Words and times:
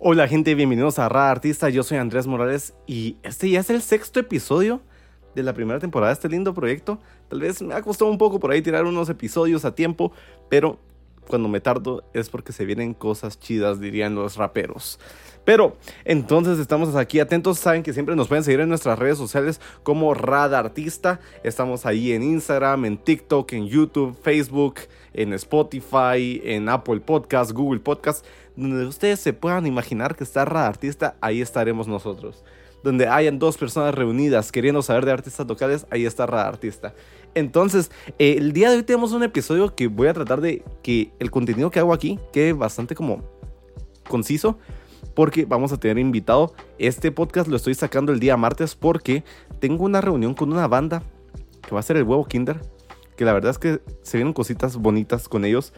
Hola 0.00 0.28
gente, 0.28 0.54
bienvenidos 0.54 1.00
a 1.00 1.08
Rada 1.08 1.32
Artista, 1.32 1.70
yo 1.70 1.82
soy 1.82 1.98
Andrés 1.98 2.28
Morales 2.28 2.72
y 2.86 3.16
este 3.24 3.50
ya 3.50 3.58
es 3.58 3.68
el 3.68 3.82
sexto 3.82 4.20
episodio 4.20 4.80
de 5.34 5.42
la 5.42 5.54
primera 5.54 5.80
temporada 5.80 6.10
de 6.10 6.14
este 6.14 6.28
lindo 6.28 6.54
proyecto. 6.54 7.00
Tal 7.28 7.40
vez 7.40 7.60
me 7.62 7.74
ha 7.74 7.82
costado 7.82 8.08
un 8.08 8.16
poco 8.16 8.38
por 8.38 8.52
ahí 8.52 8.62
tirar 8.62 8.84
unos 8.84 9.08
episodios 9.08 9.64
a 9.64 9.74
tiempo, 9.74 10.12
pero 10.48 10.78
cuando 11.26 11.48
me 11.48 11.60
tardo 11.60 12.04
es 12.14 12.30
porque 12.30 12.52
se 12.52 12.64
vienen 12.64 12.94
cosas 12.94 13.40
chidas, 13.40 13.80
dirían 13.80 14.14
los 14.14 14.36
raperos. 14.36 15.00
Pero 15.44 15.76
entonces 16.04 16.58
estamos 16.58 16.94
aquí 16.94 17.18
atentos, 17.18 17.58
saben 17.58 17.82
que 17.82 17.92
siempre 17.92 18.14
nos 18.14 18.28
pueden 18.28 18.44
seguir 18.44 18.60
en 18.60 18.68
nuestras 18.68 18.98
redes 18.98 19.18
sociales 19.18 19.60
como 19.82 20.14
Rada 20.14 20.58
Artista. 20.58 21.20
Estamos 21.42 21.86
ahí 21.86 22.12
en 22.12 22.22
Instagram, 22.22 22.84
en 22.84 22.98
TikTok, 22.98 23.52
en 23.52 23.66
YouTube, 23.66 24.16
Facebook, 24.22 24.76
en 25.12 25.32
Spotify, 25.32 26.40
en 26.44 26.68
Apple 26.68 27.00
Podcast, 27.00 27.52
Google 27.52 27.80
Podcast 27.80 28.24
donde 28.58 28.86
ustedes 28.86 29.20
se 29.20 29.32
puedan 29.32 29.66
imaginar 29.66 30.16
que 30.16 30.24
está 30.24 30.44
Rada 30.44 30.66
Artista, 30.66 31.16
ahí 31.20 31.40
estaremos 31.40 31.86
nosotros. 31.86 32.44
Donde 32.82 33.06
hayan 33.06 33.38
dos 33.38 33.56
personas 33.56 33.94
reunidas 33.94 34.50
queriendo 34.50 34.82
saber 34.82 35.04
de 35.04 35.12
artistas 35.12 35.46
locales, 35.46 35.86
ahí 35.90 36.04
está 36.04 36.26
Rada 36.26 36.48
Artista. 36.48 36.92
Entonces, 37.34 37.90
eh, 38.18 38.34
el 38.38 38.52
día 38.52 38.70
de 38.70 38.78
hoy 38.78 38.82
tenemos 38.82 39.12
un 39.12 39.22
episodio 39.22 39.74
que 39.76 39.86
voy 39.86 40.08
a 40.08 40.14
tratar 40.14 40.40
de 40.40 40.64
que 40.82 41.12
el 41.20 41.30
contenido 41.30 41.70
que 41.70 41.78
hago 41.78 41.92
aquí 41.92 42.18
quede 42.32 42.52
bastante 42.52 42.96
como 42.96 43.22
conciso. 44.08 44.58
Porque 45.14 45.44
vamos 45.44 45.72
a 45.72 45.78
tener 45.78 45.98
invitado. 45.98 46.54
Este 46.78 47.12
podcast 47.12 47.48
lo 47.48 47.56
estoy 47.56 47.74
sacando 47.74 48.12
el 48.12 48.18
día 48.18 48.36
martes 48.36 48.74
porque 48.74 49.22
tengo 49.60 49.84
una 49.84 50.00
reunión 50.00 50.34
con 50.34 50.52
una 50.52 50.66
banda 50.66 51.02
que 51.62 51.74
va 51.74 51.80
a 51.80 51.84
ser 51.84 51.96
el 51.96 52.02
huevo 52.02 52.24
Kinder. 52.24 52.60
Que 53.16 53.24
la 53.24 53.32
verdad 53.32 53.50
es 53.50 53.58
que 53.58 53.80
se 54.02 54.16
vienen 54.16 54.32
cositas 54.32 54.76
bonitas 54.76 55.28
con 55.28 55.44
ellos. 55.44 55.72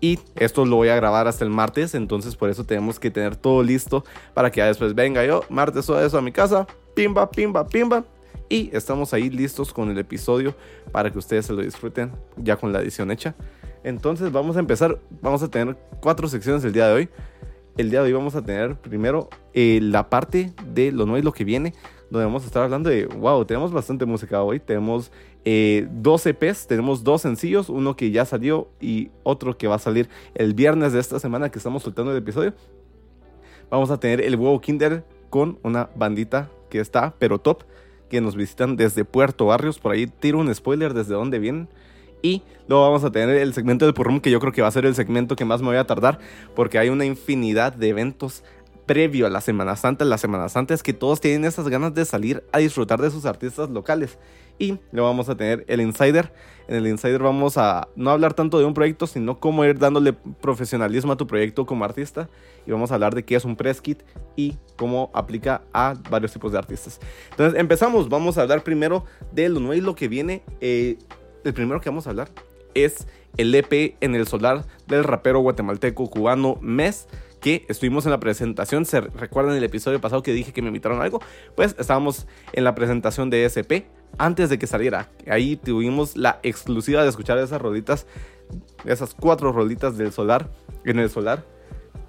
Y 0.00 0.18
esto 0.34 0.64
lo 0.66 0.76
voy 0.76 0.88
a 0.88 0.96
grabar 0.96 1.26
hasta 1.26 1.44
el 1.44 1.50
martes, 1.50 1.94
entonces 1.94 2.36
por 2.36 2.50
eso 2.50 2.64
tenemos 2.64 3.00
que 3.00 3.10
tener 3.10 3.36
todo 3.36 3.62
listo 3.62 4.04
para 4.34 4.50
que 4.50 4.58
ya 4.58 4.66
después 4.66 4.94
venga 4.94 5.24
yo, 5.24 5.42
martes 5.48 5.86
todo 5.86 6.04
eso 6.04 6.18
a 6.18 6.22
mi 6.22 6.32
casa, 6.32 6.66
pimba, 6.94 7.30
pimba, 7.30 7.66
pimba. 7.66 8.04
Y 8.48 8.70
estamos 8.76 9.12
ahí 9.12 9.28
listos 9.28 9.72
con 9.72 9.90
el 9.90 9.98
episodio 9.98 10.54
para 10.92 11.10
que 11.10 11.18
ustedes 11.18 11.46
se 11.46 11.52
lo 11.52 11.62
disfruten 11.62 12.12
ya 12.36 12.56
con 12.56 12.72
la 12.72 12.80
edición 12.80 13.10
hecha. 13.10 13.34
Entonces 13.82 14.30
vamos 14.30 14.56
a 14.56 14.60
empezar, 14.60 15.00
vamos 15.20 15.42
a 15.42 15.48
tener 15.48 15.76
cuatro 16.00 16.28
secciones 16.28 16.64
el 16.64 16.72
día 16.72 16.86
de 16.88 16.92
hoy. 16.92 17.08
El 17.76 17.90
día 17.90 18.00
de 18.00 18.06
hoy 18.06 18.12
vamos 18.12 18.34
a 18.34 18.42
tener 18.42 18.76
primero 18.76 19.28
eh, 19.52 19.80
la 19.82 20.08
parte 20.08 20.52
de 20.72 20.92
lo 20.92 21.06
nuevo 21.06 21.18
y 21.18 21.22
lo 21.22 21.32
que 21.32 21.44
viene, 21.44 21.74
donde 22.10 22.24
vamos 22.24 22.44
a 22.44 22.46
estar 22.46 22.62
hablando 22.62 22.88
de, 22.88 23.06
wow, 23.06 23.44
tenemos 23.44 23.72
bastante 23.72 24.06
música 24.06 24.42
hoy, 24.42 24.60
tenemos 24.60 25.12
eh, 25.48 25.86
dos 25.92 26.26
EPs, 26.26 26.66
tenemos 26.66 27.04
dos 27.04 27.22
sencillos, 27.22 27.68
uno 27.68 27.94
que 27.94 28.10
ya 28.10 28.24
salió 28.24 28.68
y 28.80 29.10
otro 29.22 29.56
que 29.56 29.68
va 29.68 29.76
a 29.76 29.78
salir 29.78 30.08
el 30.34 30.54
viernes 30.54 30.92
de 30.92 30.98
esta 30.98 31.20
semana 31.20 31.50
que 31.50 31.58
estamos 31.58 31.84
soltando 31.84 32.10
el 32.10 32.18
episodio. 32.18 32.52
Vamos 33.70 33.92
a 33.92 34.00
tener 34.00 34.20
el 34.20 34.34
huevo 34.34 34.60
Kinder 34.60 35.04
con 35.30 35.60
una 35.62 35.88
bandita 35.94 36.50
que 36.68 36.80
está, 36.80 37.14
pero 37.20 37.38
top, 37.38 37.62
que 38.10 38.20
nos 38.20 38.34
visitan 38.34 38.74
desde 38.74 39.04
Puerto 39.04 39.46
Barrios. 39.46 39.78
Por 39.78 39.92
ahí 39.92 40.08
tiro 40.08 40.40
un 40.40 40.52
spoiler 40.52 40.94
desde 40.94 41.14
dónde 41.14 41.38
vienen. 41.38 41.68
Y 42.22 42.42
luego 42.66 42.82
vamos 42.82 43.04
a 43.04 43.12
tener 43.12 43.36
el 43.36 43.54
segmento 43.54 43.84
del 43.84 43.94
Purrum, 43.94 44.18
que 44.18 44.32
yo 44.32 44.40
creo 44.40 44.52
que 44.52 44.62
va 44.62 44.68
a 44.68 44.72
ser 44.72 44.84
el 44.84 44.96
segmento 44.96 45.36
que 45.36 45.44
más 45.44 45.60
me 45.60 45.68
voy 45.68 45.76
a 45.76 45.86
tardar, 45.86 46.18
porque 46.56 46.80
hay 46.80 46.88
una 46.88 47.04
infinidad 47.04 47.72
de 47.72 47.90
eventos 47.90 48.42
previo 48.84 49.28
a 49.28 49.30
la 49.30 49.40
Semana 49.40 49.76
Santa. 49.76 50.04
La 50.04 50.18
Semana 50.18 50.48
Santa 50.48 50.74
es 50.74 50.82
que 50.82 50.92
todos 50.92 51.20
tienen 51.20 51.44
esas 51.44 51.68
ganas 51.68 51.94
de 51.94 52.04
salir 52.04 52.42
a 52.50 52.58
disfrutar 52.58 53.00
de 53.00 53.12
sus 53.12 53.26
artistas 53.26 53.70
locales. 53.70 54.18
Y 54.58 54.78
luego 54.92 55.08
vamos 55.08 55.28
a 55.28 55.36
tener 55.36 55.64
el 55.68 55.80
Insider. 55.80 56.32
En 56.68 56.76
el 56.76 56.86
Insider 56.86 57.22
vamos 57.22 57.58
a 57.58 57.88
no 57.94 58.10
hablar 58.10 58.34
tanto 58.34 58.58
de 58.58 58.64
un 58.64 58.74
proyecto, 58.74 59.06
sino 59.06 59.38
cómo 59.38 59.64
ir 59.64 59.78
dándole 59.78 60.12
profesionalismo 60.12 61.12
a 61.12 61.16
tu 61.16 61.26
proyecto 61.26 61.66
como 61.66 61.84
artista. 61.84 62.28
Y 62.66 62.70
vamos 62.70 62.90
a 62.90 62.94
hablar 62.94 63.14
de 63.14 63.24
qué 63.24 63.36
es 63.36 63.44
un 63.44 63.56
press 63.56 63.80
kit 63.80 64.02
y 64.34 64.56
cómo 64.76 65.10
aplica 65.14 65.62
a 65.72 65.94
varios 66.10 66.32
tipos 66.32 66.52
de 66.52 66.58
artistas. 66.58 67.00
Entonces 67.30 67.60
empezamos. 67.60 68.08
Vamos 68.08 68.38
a 68.38 68.42
hablar 68.42 68.64
primero 68.64 69.04
de 69.32 69.48
lo 69.48 69.60
nuevo 69.60 69.74
y 69.74 69.80
lo 69.80 69.94
que 69.94 70.08
viene. 70.08 70.42
Eh, 70.60 70.96
el 71.44 71.54
primero 71.54 71.80
que 71.80 71.90
vamos 71.90 72.06
a 72.06 72.10
hablar 72.10 72.30
es 72.74 73.06
el 73.36 73.54
EP 73.54 73.96
en 74.00 74.14
el 74.14 74.26
solar 74.26 74.64
del 74.86 75.04
rapero 75.04 75.40
guatemalteco 75.40 76.08
cubano 76.08 76.58
Mes 76.60 77.08
que 77.40 77.64
estuvimos 77.68 78.04
en 78.06 78.10
la 78.10 78.20
presentación. 78.20 78.84
¿Se 78.84 79.00
recuerdan 79.00 79.56
el 79.56 79.64
episodio 79.64 80.00
pasado 80.00 80.22
que 80.22 80.32
dije 80.32 80.52
que 80.52 80.62
me 80.62 80.68
invitaron 80.68 81.00
a 81.00 81.04
algo? 81.04 81.20
Pues 81.54 81.76
estábamos 81.78 82.26
en 82.52 82.64
la 82.64 82.74
presentación 82.74 83.30
de 83.30 83.44
SP 83.46 83.86
antes 84.18 84.50
de 84.50 84.58
que 84.58 84.66
saliera. 84.66 85.08
Ahí 85.28 85.56
tuvimos 85.56 86.16
la 86.16 86.40
exclusiva 86.42 87.02
de 87.02 87.08
escuchar 87.08 87.38
esas 87.38 87.60
rolitas, 87.60 88.06
esas 88.84 89.14
cuatro 89.14 89.52
rolitas 89.52 89.98
del 89.98 90.12
solar, 90.12 90.50
en 90.84 90.98
el 90.98 91.10
solar, 91.10 91.44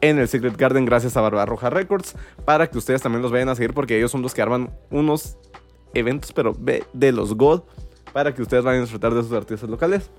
en 0.02 0.20
el 0.20 0.28
Secret 0.28 0.58
Garden, 0.58 0.86
gracias 0.86 1.18
a 1.18 1.22
Barbarroja 1.22 1.70
Records, 1.70 2.16
para 2.46 2.70
que 2.70 2.78
ustedes 2.78 3.02
también 3.02 3.22
los 3.22 3.32
vayan 3.32 3.50
a 3.50 3.56
seguir, 3.56 3.74
porque 3.74 3.98
ellos 3.98 4.12
son 4.12 4.22
los 4.22 4.34
que 4.34 4.42
arman 4.42 4.72
unos 4.92 5.38
eventos, 5.94 6.32
pero 6.34 6.56
de 6.94 7.12
los 7.12 7.34
God, 7.36 7.64
para 8.14 8.34
que 8.34 8.42
ustedes 8.42 8.64
vayan 8.64 8.80
a 8.80 8.84
disfrutar 8.84 9.14
de 9.14 9.24
sus 9.24 9.34
artistas 9.34 9.70
locales. 9.70 10.12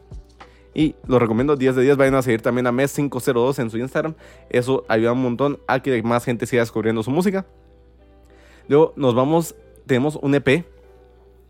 Y 0.75 0.95
lo 1.07 1.19
recomiendo 1.19 1.57
10 1.57 1.77
de 1.77 1.83
10. 1.83 1.97
Vayan 1.97 2.15
a 2.15 2.23
seguir 2.23 2.43
también 2.43 2.67
a 2.67 2.73
Mes502 2.73 3.59
en 3.59 3.71
su 3.71 3.79
Instagram. 3.79 4.15
Eso 4.51 4.85
ayuda 4.89 5.13
un 5.13 5.23
montón 5.23 5.59
a 5.67 5.81
que 5.81 6.01
más 6.03 6.25
gente 6.25 6.47
siga 6.47 6.63
descubriendo 6.63 7.03
su 7.03 7.11
música. 7.11 7.47
Luego 8.69 8.93
nos 8.97 9.15
vamos, 9.15 9.57
tenemos 9.87 10.17
un 10.17 10.35
EP 10.35 10.65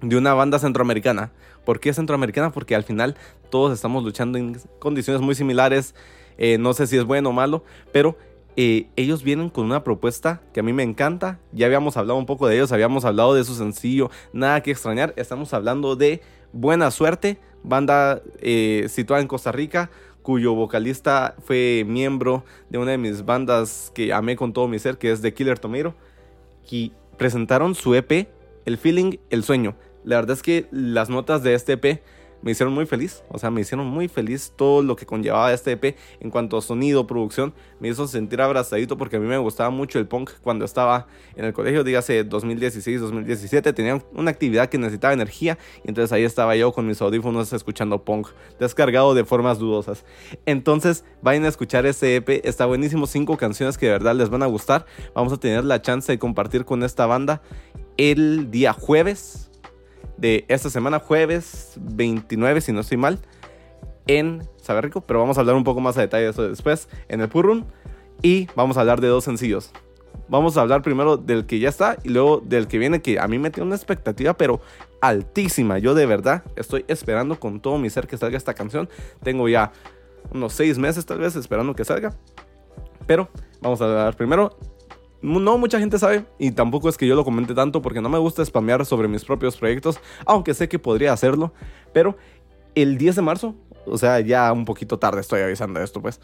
de 0.01 0.17
una 0.17 0.35
banda 0.35 0.59
centroamericana. 0.59 1.33
¿Por 1.65 1.81
qué 1.81 1.93
centroamericana? 1.93 2.51
Porque 2.51 2.75
al 2.75 2.85
final 2.85 3.17
todos 3.51 3.73
estamos 3.73 4.05
luchando 4.05 4.39
en 4.39 4.59
condiciones 4.79 5.21
muy 5.21 5.35
similares. 5.35 5.95
Eh, 6.39 6.57
no 6.59 6.73
sé 6.73 6.87
si 6.87 6.97
es 6.97 7.05
bueno 7.05 7.31
o 7.31 7.33
malo, 7.33 7.65
pero 7.93 8.17
eh, 8.57 8.89
ellos 8.97 9.23
vienen 9.23 9.51
con 9.51 9.67
una 9.67 9.85
propuesta 9.85 10.41
que 10.53 10.61
a 10.61 10.63
mí 10.63 10.73
me 10.73 10.83
encanta. 10.83 11.39
Ya 11.53 11.67
habíamos 11.67 11.97
hablado 11.97 12.19
un 12.19 12.27
poco 12.27 12.49
de 12.49 12.57
ellos, 12.57 12.73
habíamos 12.73 13.05
hablado 13.05 13.35
de 13.35 13.45
su 13.45 13.55
sencillo, 13.55 14.11
nada 14.33 14.63
que 14.63 14.73
extrañar. 14.73 15.15
Estamos 15.17 15.55
hablando 15.55 15.95
de 15.95 16.23
Buena 16.53 16.91
Suerte, 16.91 17.39
banda 17.63 18.21
eh, 18.41 18.87
situada 18.89 19.23
en 19.23 19.29
Costa 19.29 19.53
Rica, 19.53 19.91
cuyo 20.23 20.55
vocalista 20.55 21.37
fue 21.45 21.85
miembro 21.87 22.45
de 22.69 22.79
una 22.79 22.91
de 22.91 22.99
mis 22.99 23.25
bandas 23.25 23.93
que 23.95 24.13
amé 24.13 24.37
con 24.37 24.53
todo 24.53 24.67
mi 24.69 24.79
ser, 24.79 24.99
que 24.99 25.13
es 25.13 25.23
The 25.23 25.33
Killer 25.35 25.59
Tomato, 25.59 25.95
y 26.69 26.93
presentaron 27.17 27.75
su 27.75 27.95
EP, 27.95 28.29
El 28.65 28.77
Feeling, 28.77 29.19
El 29.31 29.45
Sueño. 29.45 29.77
La 30.09 30.17
verdad 30.17 30.39
es 30.39 30.43
que 30.43 30.67
las 30.71 31.11
notas 31.11 31.43
de 31.43 31.53
este 31.53 31.75
EP 31.75 32.01
me 32.41 32.53
hicieron 32.53 32.73
muy 32.73 32.87
feliz. 32.87 33.23
O 33.29 33.39
sea, 33.39 33.51
me 33.51 33.61
hicieron 33.61 33.87
muy 33.87 34.09
feliz 34.09 34.55
todo 34.57 34.81
lo 34.81 34.97
que 34.97 35.05
conllevaba 35.05 35.53
este 35.53 35.73
EP 35.73 35.99
en 36.21 36.31
cuanto 36.31 36.57
a 36.57 36.63
sonido, 36.63 37.07
producción. 37.07 37.53
Me 37.79 37.89
hizo 37.89 38.09
sentir 38.09 38.41
abrazadito 38.41 38.97
porque 38.97 39.17
a 39.17 39.21
mí 39.21 39.27
me 39.27 39.37
gustaba 39.37 39.69
mucho 39.69 39.99
el 39.99 40.09
punk 40.09 40.31
cuando 40.41 40.65
estaba 40.65 41.09
en 41.37 41.45
el 41.45 41.53
colegio, 41.53 41.85
dígase 41.85 42.25
2016, 42.25 43.03
2017. 43.03 43.71
Tenía 43.75 44.03
una 44.15 44.31
actividad 44.31 44.71
que 44.71 44.79
necesitaba 44.79 45.13
energía 45.13 45.59
y 45.85 45.89
entonces 45.89 46.11
ahí 46.11 46.25
estaba 46.25 46.57
yo 46.57 46.73
con 46.73 46.87
mis 46.87 47.03
audífonos 47.03 47.53
escuchando 47.53 48.03
punk, 48.03 48.29
descargado 48.59 49.13
de 49.13 49.27
formas 49.27 49.59
dudosas. 49.59 50.07
Entonces, 50.47 51.05
vayan 51.21 51.45
a 51.45 51.49
escuchar 51.49 51.85
este 51.85 52.17
EP. 52.17 52.47
Está 52.47 52.65
buenísimo, 52.65 53.07
cinco 53.07 53.37
canciones 53.37 53.77
que 53.77 53.85
de 53.85 53.93
verdad 53.93 54.15
les 54.15 54.31
van 54.31 54.43
a 54.43 54.47
gustar. 54.47 54.87
Vamos 55.15 55.35
a 55.35 55.37
tener 55.37 55.67
la 55.67 55.83
chance 55.83 56.11
de 56.11 56.19
compartir 56.19 56.65
con 56.65 56.83
esta 56.83 57.05
banda 57.05 57.43
el 57.99 58.51
día 58.51 58.73
jueves 58.73 59.48
de 60.19 60.45
esta 60.49 60.69
semana, 60.69 60.99
jueves 60.99 61.75
29, 61.81 62.61
si 62.61 62.73
no 62.73 62.81
estoy 62.81 62.99
mal, 62.99 63.19
en 64.07 64.43
Saber 64.61 64.85
Rico. 64.85 65.01
Pero 65.01 65.21
vamos 65.21 65.39
a 65.39 65.41
hablar 65.41 65.57
un 65.57 65.65
poco 65.65 65.81
más 65.81 65.97
a 65.97 66.03
detalle 66.03 66.25
de 66.25 66.31
eso 66.31 66.49
después 66.49 66.89
en 67.09 67.21
el 67.21 67.29
Purrun. 67.29 67.67
Y 68.21 68.49
vamos 68.57 68.77
a 68.77 68.81
hablar 68.81 69.01
de 69.01 69.09
dos 69.09 69.25
sencillos. 69.25 69.71
Vamos 70.29 70.57
a 70.57 70.61
hablar 70.61 70.83
primero 70.83 71.17
del 71.17 71.47
que 71.47 71.59
ya 71.59 71.69
está 71.69 71.97
y 72.03 72.09
luego 72.11 72.43
del 72.45 72.67
que 72.67 72.79
viene, 72.79 73.01
que 73.01 73.19
a 73.19 73.29
mí 73.29 73.39
me 73.39 73.51
tiene 73.51 73.67
una 73.67 73.77
expectativa, 73.77 74.35
pero 74.35 74.61
altísima. 75.01 75.79
Yo 75.79 75.95
de 75.95 76.05
verdad 76.05 76.43
estoy 76.57 76.85
esperando 76.89 77.39
con 77.39 77.61
todo 77.61 77.79
mi 77.79 77.89
ser 77.89 78.07
que 78.07 78.19
salga 78.19 78.37
esta 78.37 78.55
canción. 78.55 78.89
Tengo 79.23 79.49
ya 79.49 79.73
unos 80.33 80.53
seis 80.53 80.79
meses 80.79 81.07
tal 81.07 81.19
vez 81.19 81.37
esperando 81.37 81.75
que 81.75 81.85
salga. 81.85 82.13
Pero 83.07 83.29
vamos 83.63 83.81
a 83.81 83.85
hablar 83.85 84.17
primero 84.17 84.59
no 85.23 85.59
mucha 85.59 85.79
gente 85.79 85.99
sabe 85.99 86.27
y 86.39 86.51
tampoco 86.53 86.89
es 86.89 86.97
que 86.97 87.07
yo 87.07 87.15
lo 87.15 87.25
comente 87.25 87.55
tanto 87.55 87.83
porque 87.83 88.01
no 88.01 88.09
me 88.09 88.19
gusta 88.19 88.45
spamear 88.45 88.85
sobre 88.87 89.09
mis 89.09 89.25
propios 89.25 89.57
proyectos, 89.57 90.01
aunque 90.27 90.55
sé 90.55 90.69
que 90.69 90.79
podría 90.79 91.13
hacerlo, 91.13 91.53
pero 91.93 92.17
el 92.75 92.99
10 92.99 93.17
de 93.17 93.23
marzo, 93.23 93.55
o 93.87 93.99
sea, 93.99 94.21
ya 94.21 94.53
un 94.53 94.65
poquito 94.65 94.99
tarde 94.99 95.21
estoy 95.21 95.41
avisando 95.41 95.81
esto 95.81 96.01
pues, 96.01 96.21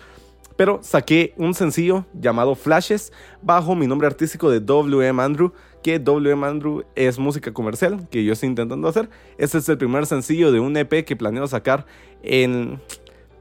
pero 0.57 0.79
saqué 0.83 1.35
un 1.37 1.55
sencillo 1.55 2.07
llamado 2.13 2.55
Flashes 2.55 3.13
bajo 3.43 3.75
mi 3.75 3.87
nombre 3.87 4.07
artístico 4.07 4.51
de 4.51 4.61
WM 4.61 5.21
Andrew, 5.21 5.53
que 5.83 5.99
WM 5.99 6.47
Andrew 6.47 6.85
es 6.95 7.19
música 7.19 7.53
comercial 7.53 8.09
que 8.09 8.25
yo 8.25 8.33
estoy 8.33 8.49
intentando 8.51 8.89
hacer. 8.89 9.11
Este 9.37 9.59
es 9.59 9.69
el 9.69 9.79
primer 9.79 10.07
sencillo 10.07 10.53
de 10.53 10.61
un 10.61 10.77
EP 10.77 11.05
que 11.05 11.17
planeo 11.17 11.47
sacar 11.47 11.87
en 12.23 12.81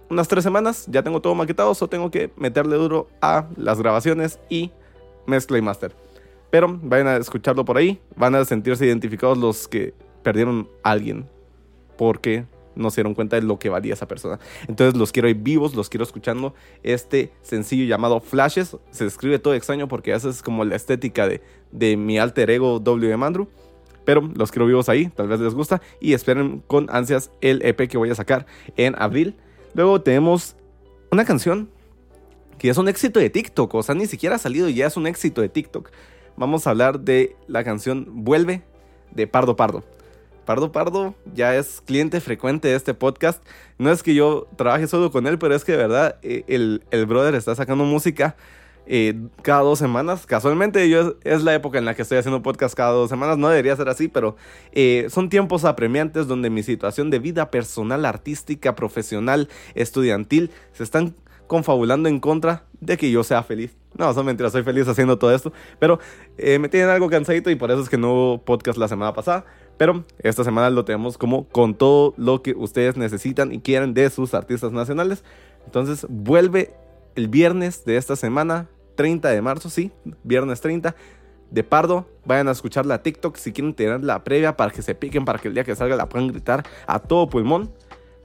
unas 0.10 0.28
tres 0.28 0.44
semanas. 0.44 0.86
Ya 0.90 1.04
tengo 1.04 1.22
todo 1.22 1.36
maquetado, 1.36 1.74
solo 1.76 1.90
tengo 1.90 2.10
que 2.10 2.32
meterle 2.36 2.76
duro 2.76 3.08
a 3.22 3.48
las 3.56 3.80
grabaciones 3.80 4.40
y 4.50 4.72
mezcla 5.26 5.58
y 5.58 5.62
master. 5.62 5.96
Pero 6.50 6.80
vayan 6.82 7.08
a 7.08 7.18
escucharlo 7.18 7.66
por 7.66 7.78
ahí, 7.78 8.00
van 8.16 8.36
a 8.36 8.46
sentirse 8.46 8.86
identificados 8.86 9.38
los 9.38 9.68
que 9.68 9.94
perdieron 10.22 10.70
a 10.84 10.92
alguien. 10.92 11.28
Porque 11.98 12.46
no 12.76 12.90
se 12.90 12.98
dieron 12.98 13.14
cuenta 13.14 13.36
de 13.36 13.44
lo 13.44 13.60
que 13.60 13.70
valía 13.70 13.94
esa 13.94 14.08
persona. 14.08 14.40
Entonces 14.68 14.98
los 14.98 15.12
quiero 15.12 15.28
ahí 15.28 15.34
vivos, 15.34 15.76
los 15.76 15.90
quiero 15.90 16.04
escuchando. 16.04 16.54
Este 16.82 17.32
sencillo 17.42 17.86
llamado 17.86 18.20
Flashes 18.20 18.78
se 18.92 19.06
escribe 19.06 19.40
todo 19.40 19.54
extraño 19.54 19.88
porque 19.88 20.14
esa 20.14 20.30
es 20.30 20.42
como 20.42 20.66
la 20.66 20.76
estética 20.76 21.28
de, 21.28 21.42
de 21.72 21.98
mi 21.98 22.18
alter 22.18 22.50
ego 22.50 22.80
W. 22.80 23.18
Mandru. 23.18 23.48
Pero 24.06 24.22
los 24.36 24.52
quiero 24.52 24.66
vivos 24.66 24.90
ahí, 24.90 25.08
tal 25.08 25.28
vez 25.28 25.40
les 25.40 25.54
gusta. 25.54 25.82
Y 26.00 26.14
esperen 26.14 26.62
con 26.68 26.88
ansias 26.90 27.32
el 27.42 27.64
EP 27.66 27.88
que 27.88 27.98
voy 27.98 28.10
a 28.10 28.16
sacar 28.16 28.46
en 28.76 28.96
abril. 28.98 29.36
Luego 29.74 30.02
tenemos 30.02 30.56
una 31.12 31.26
canción 31.26 31.70
que 32.64 32.70
es 32.70 32.78
un 32.78 32.88
éxito 32.88 33.20
de 33.20 33.30
TikTok. 33.30 33.76
O 33.76 33.84
sea, 33.84 33.94
ni 33.94 34.06
siquiera 34.06 34.38
ha 34.38 34.40
salido 34.40 34.70
y 34.70 34.76
ya 34.76 34.88
es 34.88 34.96
un 34.96 35.06
éxito 35.06 35.42
de 35.42 35.50
TikTok. 35.50 35.92
Vamos 36.38 36.66
a 36.66 36.70
hablar 36.70 37.02
de 37.02 37.36
la 37.46 37.66
canción 37.66 38.08
Vuelve 38.24 38.62
de 39.12 39.28
Pardo 39.28 39.58
Pardo. 39.58 39.84
Pardo 40.46 40.72
Pardo 40.72 41.14
ya 41.34 41.58
es 41.58 41.82
cliente 41.82 42.22
frecuente 42.22 42.70
de 42.70 42.76
este 42.76 42.94
podcast. 42.94 43.44
No 43.78 43.92
es 43.92 44.02
que 44.02 44.16
yo 44.16 44.48
trabaje 44.56 44.88
solo 44.88 45.12
con 45.12 45.28
él, 45.28 45.38
pero 45.40 45.54
es 45.54 45.66
que 45.66 45.74
de 45.74 45.78
verdad 45.78 46.16
eh, 46.22 46.46
el, 46.48 46.86
el 46.92 47.06
brother 47.06 47.36
está 47.36 47.54
sacando 47.54 47.84
música 47.84 48.38
eh, 48.86 49.14
cada 49.42 49.60
dos 49.60 49.78
semanas. 49.78 50.26
Casualmente 50.26 50.88
yo 50.88 51.16
es, 51.26 51.44
la 51.44 51.54
época 51.54 51.80
en 51.80 51.84
la 51.84 51.96
que 51.96 52.04
estoy 52.04 52.18
haciendo 52.18 52.42
podcast 52.42 52.76
cada 52.76 52.92
dos 52.92 53.10
semanas. 53.10 53.38
No 53.38 53.50
debería 53.50 53.76
ser 53.76 53.90
así, 53.90 54.08
pero 54.08 54.38
eh, 54.72 55.08
son 55.10 55.28
tiempos 55.28 55.66
apremiantes 55.66 56.28
donde 56.28 56.50
mi 56.50 56.64
situación 56.64 57.10
de 57.10 57.20
vida 57.20 57.52
personal, 57.52 58.06
artística, 58.06 58.74
profesional, 58.74 59.50
estudiantil 59.76 60.50
se 60.72 60.84
están 60.84 61.14
confabulando 61.54 62.10
en 62.10 62.20
contra 62.20 62.64
de 62.82 62.98
que 62.98 63.12
yo 63.12 63.24
sea 63.24 63.44
feliz. 63.44 63.78
No, 63.96 64.12
son 64.16 64.26
mentiras, 64.26 64.54
soy 64.54 64.64
feliz 64.64 64.88
haciendo 64.88 65.20
todo 65.20 65.32
esto. 65.36 65.54
Pero 65.78 66.00
eh, 66.40 66.58
me 66.58 66.68
tienen 66.68 66.90
algo 66.90 67.12
cansadito 67.12 67.52
y 67.52 67.56
por 67.56 67.70
eso 67.70 67.80
es 67.80 67.90
que 67.90 67.98
no 68.00 68.12
hubo 68.12 68.38
podcast 68.44 68.80
la 68.80 68.88
semana 68.88 69.14
pasada. 69.14 69.46
Pero 69.78 70.04
esta 70.18 70.44
semana 70.44 70.72
lo 70.72 70.84
tenemos 70.84 71.16
como 71.16 71.48
con 71.48 71.76
todo 71.76 72.16
lo 72.18 72.42
que 72.42 72.54
ustedes 72.54 72.98
necesitan 72.98 73.52
y 73.52 73.60
quieren 73.60 73.94
de 73.94 74.10
sus 74.10 74.34
artistas 74.34 74.72
nacionales. 74.72 75.24
Entonces 75.66 76.08
vuelve 76.10 76.74
el 77.14 77.28
viernes 77.28 77.86
de 77.86 77.98
esta 77.98 78.16
semana, 78.16 78.68
30 78.96 79.30
de 79.30 79.42
marzo, 79.44 79.70
sí, 79.70 79.92
viernes 80.24 80.60
30 80.60 80.96
de 81.52 81.64
Pardo. 81.64 82.08
Vayan 82.26 82.48
a 82.48 82.52
escucharla 82.52 82.96
a 82.96 83.04
TikTok 83.04 83.38
si 83.38 83.54
quieren 83.54 83.76
tener 83.76 84.04
la 84.04 84.24
previa 84.24 84.58
para 84.58 84.72
que 84.72 84.82
se 84.82 84.96
piquen, 84.96 85.24
para 85.24 85.38
que 85.38 85.50
el 85.50 85.54
día 85.54 85.64
que 85.64 85.76
salga 85.76 85.96
la 85.96 86.10
puedan 86.10 86.30
gritar 86.30 86.66
a 86.88 86.98
todo 86.98 87.30
pulmón. 87.30 87.70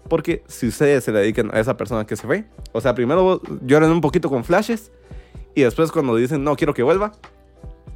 Porque 0.09 0.43
si 0.47 0.69
ustedes 0.69 1.05
se 1.05 1.13
dedican 1.13 1.51
a 1.55 1.61
esa 1.61 1.77
persona 1.77 2.07
que 2.07 2.17
se 2.17 2.27
fue, 2.27 2.45
o 2.73 2.81
sea, 2.81 2.95
primero 2.95 3.43
lloran 3.63 3.91
un 3.91 4.01
poquito 4.01 4.31
con 4.31 4.45
flashes 4.45 4.91
y 5.55 5.63
después 5.63 5.93
cuando 5.93 6.17
dicen 6.17 6.45
no 6.45 6.57
quiero 6.57 6.73
que 6.73 6.83
vuelva, 6.83 7.13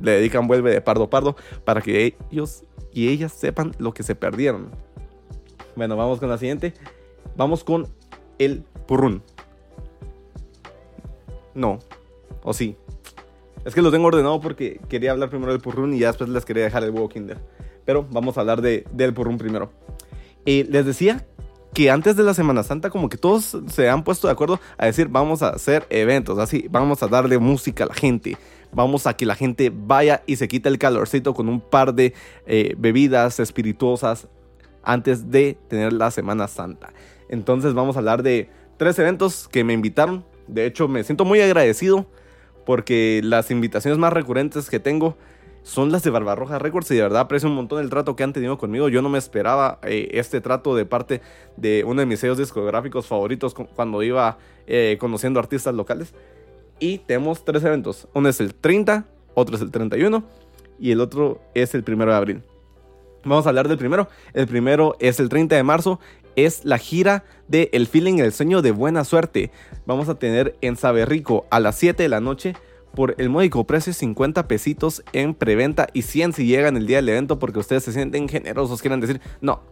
le 0.00 0.12
dedican 0.12 0.46
vuelve 0.46 0.70
de 0.70 0.80
pardo 0.80 1.08
pardo 1.08 1.36
para 1.64 1.80
que 1.80 2.16
ellos 2.30 2.64
y 2.92 3.08
ellas 3.08 3.32
sepan 3.32 3.72
lo 3.78 3.94
que 3.94 4.02
se 4.02 4.14
perdieron. 4.14 4.70
Bueno, 5.74 5.96
vamos 5.96 6.20
con 6.20 6.28
la 6.28 6.38
siguiente. 6.38 6.74
Vamos 7.36 7.64
con 7.64 7.88
el 8.38 8.64
purrún. 8.86 9.22
No. 11.54 11.78
¿O 12.42 12.52
sí? 12.52 12.76
Es 13.64 13.74
que 13.74 13.82
lo 13.82 13.90
tengo 13.90 14.08
ordenado 14.08 14.40
porque 14.40 14.80
quería 14.88 15.12
hablar 15.12 15.30
primero 15.30 15.52
del 15.52 15.60
purrún 15.60 15.94
y 15.94 16.00
ya 16.00 16.08
después 16.08 16.28
les 16.28 16.44
quería 16.44 16.64
dejar 16.64 16.82
el 16.84 16.90
huevo 16.90 17.08
kinder. 17.08 17.38
Pero 17.84 18.06
vamos 18.10 18.36
a 18.36 18.40
hablar 18.40 18.60
de, 18.60 18.84
del 18.92 19.14
purrún 19.14 19.38
primero. 19.38 19.70
Eh, 20.44 20.66
les 20.68 20.84
decía 20.84 21.24
que 21.74 21.90
antes 21.90 22.16
de 22.16 22.22
la 22.22 22.34
Semana 22.34 22.62
Santa 22.62 22.90
como 22.90 23.08
que 23.08 23.16
todos 23.16 23.58
se 23.68 23.88
han 23.88 24.04
puesto 24.04 24.26
de 24.26 24.32
acuerdo 24.32 24.60
a 24.76 24.86
decir 24.86 25.08
vamos 25.08 25.42
a 25.42 25.50
hacer 25.50 25.86
eventos, 25.90 26.38
así, 26.38 26.66
vamos 26.70 27.02
a 27.02 27.08
darle 27.08 27.38
música 27.38 27.84
a 27.84 27.86
la 27.88 27.94
gente, 27.94 28.36
vamos 28.72 29.06
a 29.06 29.14
que 29.14 29.26
la 29.26 29.34
gente 29.34 29.72
vaya 29.74 30.22
y 30.26 30.36
se 30.36 30.48
quite 30.48 30.68
el 30.68 30.78
calorcito 30.78 31.34
con 31.34 31.48
un 31.48 31.60
par 31.60 31.94
de 31.94 32.14
eh, 32.46 32.74
bebidas 32.78 33.40
espirituosas 33.40 34.28
antes 34.82 35.30
de 35.30 35.56
tener 35.68 35.92
la 35.92 36.10
Semana 36.10 36.48
Santa. 36.48 36.92
Entonces 37.28 37.72
vamos 37.72 37.96
a 37.96 38.00
hablar 38.00 38.22
de 38.22 38.50
tres 38.76 38.98
eventos 38.98 39.48
que 39.48 39.64
me 39.64 39.72
invitaron. 39.72 40.24
De 40.48 40.66
hecho 40.66 40.88
me 40.88 41.04
siento 41.04 41.24
muy 41.24 41.40
agradecido 41.40 42.06
porque 42.66 43.20
las 43.24 43.50
invitaciones 43.50 43.98
más 43.98 44.12
recurrentes 44.12 44.68
que 44.68 44.80
tengo 44.80 45.16
son 45.62 45.92
las 45.92 46.02
de 46.02 46.10
Barbarroja 46.10 46.58
Records 46.58 46.90
y 46.90 46.96
de 46.96 47.02
verdad 47.02 47.20
aprecio 47.20 47.48
un 47.48 47.54
montón 47.54 47.80
el 47.80 47.90
trato 47.90 48.16
que 48.16 48.24
han 48.24 48.32
tenido 48.32 48.58
conmigo. 48.58 48.88
Yo 48.88 49.00
no 49.02 49.08
me 49.08 49.18
esperaba 49.18 49.78
eh, 49.82 50.08
este 50.12 50.40
trato 50.40 50.74
de 50.74 50.84
parte 50.84 51.20
de 51.56 51.84
uno 51.86 52.00
de 52.00 52.06
mis 52.06 52.20
sellos 52.20 52.38
discográficos 52.38 53.06
favoritos 53.06 53.54
cuando 53.54 54.02
iba 54.02 54.38
eh, 54.66 54.96
conociendo 54.98 55.38
artistas 55.40 55.74
locales. 55.74 56.14
Y 56.80 56.98
tenemos 56.98 57.44
tres 57.44 57.62
eventos. 57.62 58.08
Uno 58.12 58.28
es 58.28 58.40
el 58.40 58.54
30, 58.54 59.06
otro 59.34 59.54
es 59.54 59.62
el 59.62 59.70
31 59.70 60.24
y 60.80 60.90
el 60.90 61.00
otro 61.00 61.40
es 61.54 61.74
el 61.74 61.84
1 61.86 62.06
de 62.06 62.14
abril. 62.14 62.42
Vamos 63.24 63.46
a 63.46 63.50
hablar 63.50 63.68
del 63.68 63.78
primero. 63.78 64.08
El 64.34 64.48
primero 64.48 64.96
es 64.98 65.20
el 65.20 65.28
30 65.28 65.54
de 65.54 65.62
marzo. 65.62 66.00
Es 66.34 66.64
la 66.64 66.78
gira 66.78 67.24
de 67.46 67.70
El 67.72 67.86
Feeling, 67.86 68.18
el 68.18 68.32
sueño 68.32 68.62
de 68.62 68.72
buena 68.72 69.04
suerte. 69.04 69.52
Vamos 69.86 70.08
a 70.08 70.16
tener 70.16 70.56
en 70.60 70.76
Saberrico 70.76 71.46
a 71.50 71.60
las 71.60 71.76
7 71.76 72.02
de 72.02 72.08
la 72.08 72.20
noche 72.20 72.54
por 72.94 73.14
el 73.18 73.28
módico 73.28 73.64
precio 73.66 73.92
50 73.92 74.48
pesitos 74.48 75.02
en 75.12 75.34
preventa 75.34 75.86
y 75.92 76.02
100 76.02 76.32
si 76.34 76.46
llegan 76.46 76.76
el 76.76 76.86
día 76.86 76.98
del 76.98 77.08
evento 77.08 77.38
porque 77.38 77.58
ustedes 77.58 77.84
se 77.84 77.92
sienten 77.92 78.28
generosos, 78.28 78.80
quieren 78.80 79.00
decir, 79.00 79.20
no, 79.40 79.62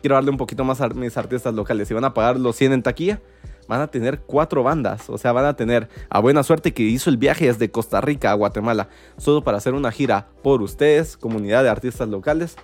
quiero 0.00 0.16
darle 0.16 0.30
un 0.30 0.36
poquito 0.36 0.64
más 0.64 0.80
a 0.80 0.88
mis 0.88 1.16
artistas 1.16 1.54
locales. 1.54 1.88
Si 1.88 1.94
van 1.94 2.04
a 2.04 2.14
pagar 2.14 2.38
los 2.38 2.56
100 2.56 2.72
en 2.72 2.82
taquilla, 2.82 3.20
van 3.68 3.80
a 3.80 3.88
tener 3.88 4.20
cuatro 4.20 4.62
bandas. 4.62 5.08
O 5.08 5.18
sea, 5.18 5.32
van 5.32 5.46
a 5.46 5.56
tener 5.56 5.88
a 6.08 6.20
buena 6.20 6.42
suerte 6.42 6.74
que 6.74 6.82
hizo 6.82 7.10
el 7.10 7.16
viaje 7.16 7.46
desde 7.46 7.70
Costa 7.70 8.00
Rica 8.00 8.30
a 8.30 8.34
Guatemala 8.34 8.88
solo 9.16 9.42
para 9.42 9.58
hacer 9.58 9.74
una 9.74 9.90
gira 9.90 10.28
por 10.42 10.62
ustedes, 10.62 11.16
comunidad 11.16 11.62
de 11.62 11.70
artistas 11.70 12.08
locales. 12.08 12.56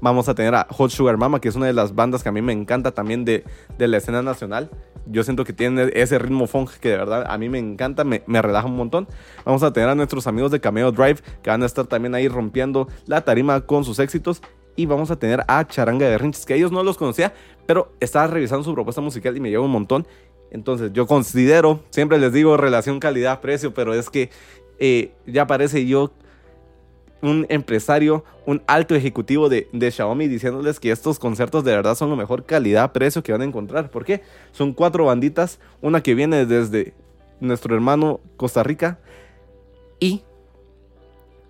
Vamos 0.00 0.28
a 0.28 0.34
tener 0.34 0.54
a 0.54 0.66
Hot 0.70 0.90
Sugar 0.90 1.16
Mama, 1.16 1.40
que 1.40 1.48
es 1.48 1.56
una 1.56 1.66
de 1.66 1.72
las 1.72 1.94
bandas 1.94 2.22
que 2.22 2.28
a 2.28 2.32
mí 2.32 2.42
me 2.42 2.52
encanta 2.52 2.92
también 2.92 3.24
de, 3.24 3.44
de 3.78 3.88
la 3.88 3.96
escena 3.96 4.22
nacional. 4.22 4.70
Yo 5.06 5.22
siento 5.22 5.44
que 5.44 5.52
tiene 5.52 5.90
ese 5.94 6.18
ritmo 6.18 6.46
funk 6.46 6.70
que 6.80 6.90
de 6.90 6.96
verdad 6.96 7.26
a 7.28 7.38
mí 7.38 7.48
me 7.48 7.58
encanta, 7.58 8.04
me, 8.04 8.22
me, 8.26 8.40
relaja 8.40 8.66
un 8.66 8.76
montón. 8.76 9.06
Vamos 9.44 9.62
a 9.62 9.72
tener 9.72 9.88
a 9.88 9.94
nuestros 9.94 10.26
amigos 10.26 10.50
de 10.50 10.60
Cameo 10.60 10.92
Drive 10.92 11.18
que 11.42 11.50
van 11.50 11.62
a 11.62 11.66
estar 11.66 11.86
también 11.86 12.14
ahí 12.14 12.28
rompiendo 12.28 12.88
la 13.06 13.22
tarima 13.22 13.60
con 13.62 13.84
sus 13.84 13.98
éxitos. 13.98 14.42
Y 14.76 14.86
vamos 14.86 15.10
a 15.10 15.16
tener 15.16 15.44
a 15.46 15.64
Charanga 15.66 16.06
de 16.08 16.18
Rinches, 16.18 16.46
que 16.46 16.54
ellos 16.56 16.72
no 16.72 16.82
los 16.82 16.96
conocía, 16.96 17.32
pero 17.64 17.92
estaba 18.00 18.26
revisando 18.26 18.64
su 18.64 18.74
propuesta 18.74 19.00
musical 19.00 19.36
y 19.36 19.40
me 19.40 19.50
lleva 19.50 19.64
un 19.64 19.70
montón. 19.70 20.06
Entonces 20.50 20.92
yo 20.92 21.06
considero, 21.06 21.80
siempre 21.90 22.18
les 22.18 22.32
digo 22.32 22.56
relación 22.56 22.98
calidad-precio, 22.98 23.74
pero 23.74 23.94
es 23.94 24.10
que 24.10 24.30
eh, 24.78 25.12
ya 25.26 25.46
parece 25.46 25.86
yo 25.86 26.12
un 27.24 27.46
empresario, 27.48 28.24
un 28.44 28.62
alto 28.66 28.94
ejecutivo 28.94 29.48
de, 29.48 29.68
Xiaomi 29.72 30.28
diciéndoles 30.28 30.78
que 30.78 30.90
estos 30.90 31.18
conciertos 31.18 31.64
de 31.64 31.74
verdad 31.74 31.94
son 31.94 32.10
la 32.10 32.16
mejor 32.16 32.44
calidad-precio 32.44 33.22
que 33.22 33.32
van 33.32 33.40
a 33.40 33.44
encontrar. 33.44 33.90
¿Por 33.90 34.04
qué? 34.04 34.22
Son 34.52 34.74
cuatro 34.74 35.06
banditas, 35.06 35.58
una 35.80 36.02
que 36.02 36.14
viene 36.14 36.44
desde 36.44 36.92
nuestro 37.40 37.74
hermano 37.74 38.20
Costa 38.36 38.62
Rica 38.62 38.98
y 39.98 40.22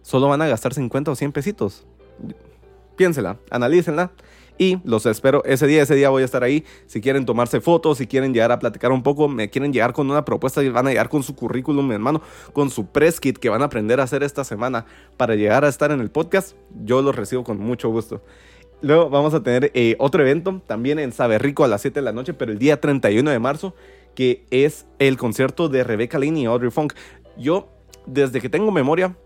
solo 0.03 0.29
van 0.29 0.43
a 0.43 0.49
gastar 0.49 0.75
50 0.75 1.11
o 1.11 1.17
100 1.17 1.33
pesitos. 1.33 1.87
Piénsela, 2.97 3.39
analícenla 3.51 4.13
y 4.59 4.79
los 4.85 5.07
espero 5.07 5.43
ese 5.45 5.67
día. 5.67 5.83
Ese 5.83 5.95
día 5.95 6.11
voy 6.11 6.23
a 6.23 6.25
estar 6.25 6.43
ahí. 6.43 6.65
Si 6.87 7.01
quieren 7.01 7.27
tomarse 7.27 7.61
fotos, 7.61 7.99
si 7.99 8.07
quieren 8.07 8.33
llegar 8.33 8.53
a 8.53 8.59
platicar 8.59 8.93
un 8.93 9.03
poco, 9.03 9.29
me 9.29 9.51
quieren 9.51 9.73
llegar 9.73 9.93
con 9.93 10.11
una 10.11 10.25
propuesta 10.25 10.63
y 10.63 10.69
van 10.69 10.87
a 10.87 10.91
llegar 10.91 11.09
con 11.09 11.23
su 11.23 11.35
currículum, 11.35 11.87
mi 11.87 11.95
hermano, 11.95 12.23
con 12.53 12.71
su 12.71 12.87
press 12.87 13.21
kit 13.21 13.39
que 13.39 13.49
van 13.49 13.63
a 13.63 13.67
aprender 13.67 14.01
a 14.01 14.05
hacer 14.05 14.23
esta 14.23 14.45
semana 14.45 14.87
para 15.17 15.35
llegar 15.35 15.65
a 15.65 15.69
estar 15.69 15.91
en 15.91 16.01
el 16.01 16.11
podcast. 16.11 16.57
Yo 16.85 17.03
los 17.03 17.15
recibo 17.15 17.45
con 17.45 17.59
mucho 17.59 17.89
gusto. 17.89 18.23
Luego 18.81 19.09
vamos 19.09 19.33
a 19.35 19.43
tener 19.43 19.71
eh, 19.75 19.97
otro 19.99 20.23
evento 20.23 20.61
también 20.67 20.99
en 20.99 21.13
Saberrico 21.13 21.65
a 21.65 21.69
las 21.69 21.81
7 21.81 22.01
de 22.01 22.05
la 22.05 22.13
noche, 22.13 22.35
pero 22.35 22.53
el 22.53 22.59
día 22.59 22.81
31 22.81 23.31
de 23.31 23.39
marzo, 23.39 23.75
que 24.15 24.45
es 24.51 24.87
el 24.99 25.17
concierto 25.17 25.69
de 25.69 25.85
Rebecca 25.85 26.19
Lane 26.19 26.41
y 26.41 26.45
Audrey 26.45 26.71
Funk. 26.71 26.93
Yo, 27.39 27.69
desde 28.07 28.41
que 28.41 28.49
tengo 28.49 28.71
memoria, 28.71 29.17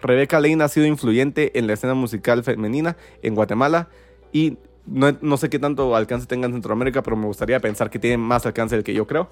Rebecca 0.00 0.40
Lane 0.40 0.62
ha 0.62 0.68
sido 0.68 0.86
influyente 0.86 1.58
en 1.58 1.66
la 1.66 1.72
escena 1.72 1.94
musical 1.94 2.44
femenina 2.44 2.96
en 3.22 3.34
Guatemala 3.34 3.88
y 4.32 4.58
no, 4.90 5.36
sé 5.36 5.50
qué 5.50 5.58
tanto 5.58 5.94
alcance 5.94 6.26
tenga 6.26 6.46
en 6.46 6.52
Centroamérica, 6.52 7.02
pero 7.02 7.16
me 7.16 7.26
gustaría 7.26 7.60
pensar 7.60 7.90
que 7.90 7.98
tiene 7.98 8.16
más 8.16 8.46
alcance 8.46 8.74
del 8.74 8.84
que 8.84 8.94
yo 8.94 9.06
creo. 9.06 9.28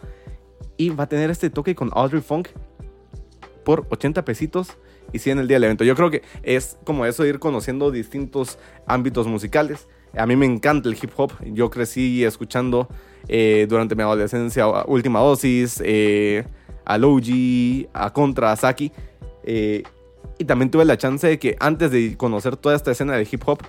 Y 0.77 0.91
va 0.91 1.05
a 1.05 1.09
tener 1.09 1.31
este 1.31 1.51
toque 1.51 1.75
con 1.75 1.91
Audrey 1.95 2.21
Funk 2.21 2.49
por 3.65 3.87
80 3.91 4.25
pesitos 4.25 4.77
y 5.13 5.19
100 5.19 5.39
el 5.39 5.49
día 5.49 5.57
del 5.57 5.65
evento. 5.65 5.85
Yo 5.85 5.95
creo 5.95 6.11
que 6.11 6.23
es 6.43 6.79
como 6.85 7.07
eso, 7.07 7.25
ir 7.25 7.39
conociendo 7.39 7.91
distintos 7.91 8.59
ámbitos 8.87 9.27
musicales. 9.27 9.89
A 10.17 10.27
mí 10.27 10.37
me 10.37 10.47
encanta 10.47 10.89
el 10.89 10.97
hip 11.01 11.11
hop. 11.17 11.33
Yo 11.45 11.71
crecí 11.71 12.25
escuchando 12.25 12.89
eh, 13.29 13.67
durante 13.69 13.95
mi 13.95 14.03
adolescencia 14.03 14.67
Última 14.87 15.21
Dosis, 15.21 15.83
eh, 15.85 16.45
a 16.85 16.99
Logi, 16.99 17.89
a 17.93 18.13
Contra, 18.13 18.53
a 18.53 18.57
Saki. 18.57 18.93
Eh, 19.45 19.83
y 20.39 20.45
también 20.45 20.71
tuve 20.71 20.85
la 20.85 20.99
chance 20.99 21.27
de 21.27 21.39
que 21.39 21.57
antes 21.61 21.91
de 21.91 22.17
conocer 22.17 22.57
toda 22.57 22.77
esta 22.77 22.91
escena 22.91 23.15
de 23.15 23.27
hip 23.31 23.43
hop, 23.47 23.61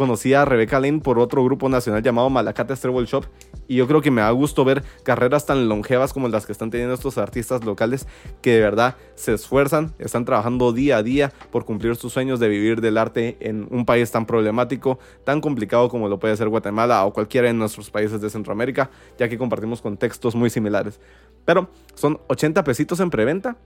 conocí 0.00 0.32
a 0.32 0.46
Rebecca 0.46 0.80
Lane 0.80 1.00
por 1.00 1.18
otro 1.18 1.44
grupo 1.44 1.68
nacional 1.68 2.02
llamado 2.02 2.30
Malacate 2.30 2.74
Treble 2.74 3.04
Shop 3.04 3.26
y 3.68 3.76
yo 3.76 3.86
creo 3.86 4.00
que 4.00 4.10
me 4.10 4.22
da 4.22 4.30
gusto 4.30 4.64
ver 4.64 4.82
carreras 5.02 5.44
tan 5.44 5.68
longevas 5.68 6.14
como 6.14 6.26
las 6.28 6.46
que 6.46 6.52
están 6.52 6.70
teniendo 6.70 6.94
estos 6.94 7.18
artistas 7.18 7.66
locales 7.66 8.06
que 8.40 8.54
de 8.54 8.60
verdad 8.62 8.96
se 9.14 9.34
esfuerzan, 9.34 9.92
están 9.98 10.24
trabajando 10.24 10.72
día 10.72 10.96
a 10.96 11.02
día 11.02 11.34
por 11.50 11.66
cumplir 11.66 11.96
sus 11.96 12.14
sueños 12.14 12.40
de 12.40 12.48
vivir 12.48 12.80
del 12.80 12.96
arte 12.96 13.36
en 13.40 13.68
un 13.70 13.84
país 13.84 14.10
tan 14.10 14.24
problemático, 14.24 14.98
tan 15.24 15.42
complicado 15.42 15.90
como 15.90 16.08
lo 16.08 16.18
puede 16.18 16.34
ser 16.34 16.48
Guatemala 16.48 17.04
o 17.04 17.12
cualquiera 17.12 17.48
de 17.48 17.52
nuestros 17.52 17.90
países 17.90 18.22
de 18.22 18.30
Centroamérica, 18.30 18.88
ya 19.18 19.28
que 19.28 19.36
compartimos 19.36 19.82
contextos 19.82 20.34
muy 20.34 20.48
similares. 20.48 20.98
Pero 21.44 21.68
son 21.92 22.22
80 22.28 22.64
pesitos 22.64 23.00
en 23.00 23.10
preventa, 23.10 23.58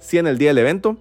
100 0.00 0.26
el 0.26 0.38
día 0.38 0.48
del 0.48 0.58
evento 0.58 0.96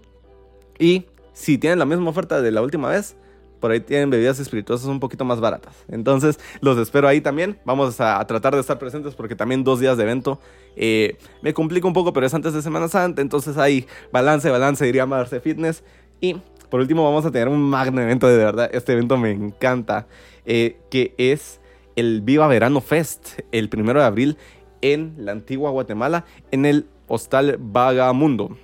y 0.77 1.08
si 1.34 1.58
tienen 1.58 1.80
la 1.80 1.86
misma 1.86 2.12
oferta 2.12 2.44
de 2.44 2.51
la 2.51 2.62
última 2.62 2.89
vez, 2.89 3.15
por 3.62 3.72
ahí 3.72 3.80
tienen 3.80 4.10
bebidas 4.10 4.39
espirituosas 4.39 4.88
un 4.88 5.00
poquito 5.00 5.24
más 5.24 5.39
baratas. 5.39 5.74
Entonces 5.88 6.39
los 6.60 6.77
espero 6.77 7.08
ahí 7.08 7.22
también. 7.22 7.58
Vamos 7.63 8.01
a, 8.01 8.25
tratar 8.25 8.56
de 8.56 8.60
estar 8.60 8.77
presentes 8.77 9.15
porque 9.15 9.36
también 9.36 9.63
dos 9.63 9.80
días 9.80 9.96
de 9.96 10.03
evento 10.03 10.39
eh, 10.75 11.18
me 11.41 11.53
complica 11.53 11.88
un 11.88 11.94
poco, 11.94 12.12
pero 12.12 12.25
es 12.25 12.34
antes 12.34 12.53
de 12.53 12.62
Semana 12.62 12.89
Santa. 12.89 13.22
Entonces 13.22 13.58
hay 13.58 13.86
balance, 14.12 14.50
balance, 14.50 14.84
diría 14.84 15.06
Marce 15.06 15.39
Fitness. 15.39 15.84
Y 16.20 16.41
por 16.70 16.82
último 16.82 17.06
vamos 17.06 17.25
a 17.25 17.32
tener 17.32 17.48
un 17.48 17.62
magno 17.62 18.01
evento 18.01 18.27
de 18.27 18.36
verdad. 18.36 18.70
Este 18.74 18.94
evento 18.94 19.15
me 19.15 19.32
encanta. 19.32 20.08
Eh, 20.46 20.80
que 20.89 21.13
es 21.18 21.62
el 21.96 22.22
Viva 22.22 22.48
Verano 22.48 22.82
Fest, 22.82 23.39
el 23.51 23.70
primero 23.70 24.00
de 24.00 24.06
abril 24.08 24.38
en 24.82 25.13
la 25.20 25.32
antigua 25.34 25.70
Guatemala, 25.70 26.25
en 26.50 26.65
el 26.65 26.88
Hostal 27.08 27.58
Vagamundo. 27.60 28.58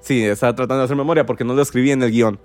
Sí, 0.00 0.24
estaba 0.24 0.54
tratando 0.54 0.78
de 0.78 0.84
hacer 0.84 0.96
memoria 0.96 1.26
porque 1.26 1.44
no 1.44 1.54
lo 1.54 1.62
escribí 1.62 1.90
en 1.90 2.02
el 2.02 2.10
guion. 2.10 2.38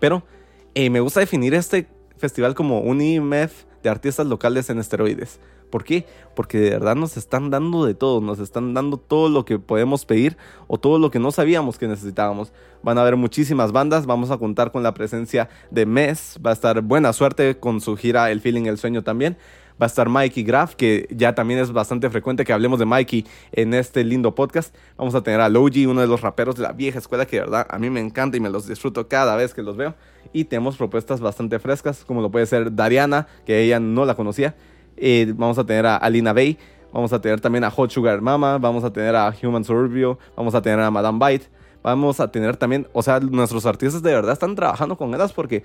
Pero 0.00 0.24
me 0.74 1.00
gusta 1.00 1.20
definir 1.20 1.54
este 1.54 1.88
festival 2.16 2.54
como 2.54 2.80
un 2.80 3.00
IMF 3.00 3.64
de 3.82 3.90
artistas 3.90 4.26
locales 4.26 4.70
en 4.70 4.78
esteroides. 4.78 5.40
¿Por 5.70 5.84
qué? 5.84 6.06
Porque 6.36 6.58
de 6.58 6.70
verdad 6.70 6.96
nos 6.96 7.16
están 7.16 7.48
dando 7.48 7.86
de 7.86 7.94
todo, 7.94 8.20
nos 8.20 8.38
están 8.40 8.74
dando 8.74 8.98
todo 8.98 9.30
lo 9.30 9.46
que 9.46 9.58
podemos 9.58 10.04
pedir 10.04 10.36
o 10.66 10.78
todo 10.78 10.98
lo 10.98 11.10
que 11.10 11.18
no 11.18 11.32
sabíamos 11.32 11.78
que 11.78 11.88
necesitábamos. 11.88 12.52
Van 12.82 12.98
a 12.98 13.00
haber 13.00 13.16
muchísimas 13.16 13.72
bandas, 13.72 14.04
vamos 14.04 14.30
a 14.30 14.36
contar 14.36 14.70
con 14.70 14.82
la 14.82 14.92
presencia 14.92 15.48
de 15.70 15.86
Mes, 15.86 16.38
va 16.44 16.50
a 16.50 16.52
estar 16.52 16.82
buena 16.82 17.14
suerte 17.14 17.58
con 17.58 17.80
su 17.80 17.96
gira 17.96 18.30
El 18.30 18.42
Feeling, 18.42 18.66
El 18.66 18.76
Sueño 18.76 19.02
también 19.02 19.38
va 19.82 19.86
a 19.86 19.88
estar 19.88 20.08
Mikey 20.08 20.44
Graff, 20.44 20.76
que 20.76 21.08
ya 21.10 21.34
también 21.34 21.58
es 21.58 21.72
bastante 21.72 22.08
frecuente 22.08 22.44
que 22.44 22.52
hablemos 22.52 22.78
de 22.78 22.84
Mikey 22.84 23.26
en 23.50 23.74
este 23.74 24.04
lindo 24.04 24.32
podcast. 24.32 24.72
Vamos 24.96 25.16
a 25.16 25.22
tener 25.22 25.40
a 25.40 25.48
Logi, 25.48 25.86
uno 25.86 26.00
de 26.00 26.06
los 26.06 26.20
raperos 26.20 26.54
de 26.54 26.62
la 26.62 26.70
vieja 26.70 27.00
escuela, 27.00 27.26
que 27.26 27.36
de 27.36 27.42
verdad 27.42 27.66
a 27.68 27.78
mí 27.80 27.90
me 27.90 27.98
encanta 27.98 28.36
y 28.36 28.40
me 28.40 28.48
los 28.48 28.68
disfruto 28.68 29.08
cada 29.08 29.34
vez 29.34 29.54
que 29.54 29.62
los 29.62 29.76
veo. 29.76 29.96
Y 30.32 30.44
tenemos 30.44 30.76
propuestas 30.76 31.20
bastante 31.20 31.58
frescas, 31.58 32.04
como 32.04 32.22
lo 32.22 32.30
puede 32.30 32.46
ser 32.46 32.76
Dariana, 32.76 33.26
que 33.44 33.60
ella 33.60 33.80
no 33.80 34.04
la 34.04 34.14
conocía. 34.14 34.54
Eh, 34.96 35.32
vamos 35.36 35.58
a 35.58 35.66
tener 35.66 35.84
a 35.84 35.96
Alina 35.96 36.32
Bay, 36.32 36.58
vamos 36.92 37.12
a 37.12 37.20
tener 37.20 37.40
también 37.40 37.64
a 37.64 37.70
Hot 37.72 37.90
Sugar 37.90 38.20
Mama, 38.20 38.58
vamos 38.58 38.84
a 38.84 38.92
tener 38.92 39.16
a 39.16 39.34
Human 39.42 39.64
Suburbio, 39.64 40.16
vamos 40.36 40.54
a 40.54 40.62
tener 40.62 40.78
a 40.78 40.92
Madame 40.92 41.18
Bite. 41.26 41.46
Vamos 41.82 42.20
a 42.20 42.30
tener 42.30 42.56
también, 42.56 42.86
o 42.92 43.02
sea, 43.02 43.18
nuestros 43.18 43.66
artistas 43.66 44.04
de 44.04 44.14
verdad 44.14 44.34
están 44.34 44.54
trabajando 44.54 44.96
con 44.96 45.12
ellas 45.16 45.32
porque 45.32 45.64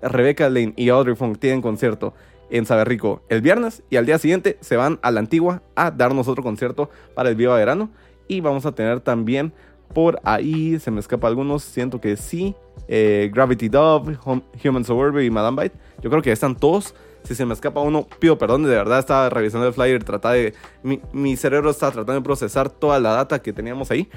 Rebecca 0.00 0.48
Lane 0.48 0.72
y 0.76 0.88
Audrey 0.88 1.14
Funk 1.14 1.38
tienen 1.38 1.60
concierto 1.60 2.14
en 2.50 2.66
Saber 2.66 2.88
Rico 2.88 3.22
el 3.28 3.42
viernes 3.42 3.82
y 3.90 3.96
al 3.96 4.06
día 4.06 4.18
siguiente 4.18 4.58
se 4.60 4.76
van 4.76 4.98
a 5.02 5.10
la 5.10 5.20
antigua 5.20 5.62
a 5.74 5.90
darnos 5.90 6.28
otro 6.28 6.42
concierto 6.42 6.90
para 7.14 7.28
el 7.28 7.36
Viva 7.36 7.56
Verano 7.56 7.90
y 8.28 8.40
vamos 8.40 8.66
a 8.66 8.72
tener 8.72 9.00
también 9.00 9.52
por 9.94 10.20
ahí, 10.24 10.78
se 10.78 10.90
me 10.90 11.00
escapa 11.00 11.28
algunos, 11.28 11.62
siento 11.62 12.00
que 12.00 12.16
sí, 12.16 12.54
eh, 12.88 13.30
Gravity 13.32 13.68
Dove, 13.68 14.18
Human 14.64 14.84
Suburbia 14.84 15.24
y 15.24 15.30
Madame 15.30 15.62
Bite, 15.62 15.78
yo 16.02 16.10
creo 16.10 16.22
que 16.22 16.32
están 16.32 16.56
todos. 16.56 16.94
Si 17.24 17.34
se 17.34 17.44
me 17.44 17.52
escapa 17.52 17.80
uno, 17.80 18.06
pido 18.20 18.38
perdón, 18.38 18.62
de 18.62 18.70
verdad 18.70 19.00
estaba 19.00 19.28
revisando 19.28 19.66
el 19.66 19.74
flyer, 19.74 20.04
trata 20.04 20.32
de, 20.32 20.54
mi, 21.12 21.36
cerebro 21.36 21.70
está 21.70 21.90
tratando 21.90 22.14
de 22.14 22.22
procesar 22.22 22.70
toda 22.70 23.00
la 23.00 23.10
data 23.10 23.42
que 23.42 23.52
teníamos 23.52 23.90
ahí. 23.90 24.08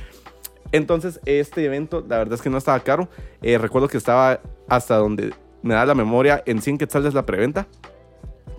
Entonces, 0.72 1.20
este 1.26 1.66
evento, 1.66 2.06
la 2.08 2.20
verdad 2.20 2.36
es 2.36 2.42
que 2.42 2.50
no 2.50 2.58
estaba 2.58 2.80
caro. 2.80 3.10
Eh, 3.42 3.58
recuerdo 3.58 3.90
que 3.90 3.98
estaba 3.98 4.40
hasta 4.70 4.96
donde 4.96 5.34
me 5.64 5.74
da 5.74 5.86
la 5.86 5.96
memoria 5.96 6.42
en 6.46 6.62
100 6.62 6.78
quetzales 6.78 7.14
la 7.14 7.26
preventa 7.26 7.68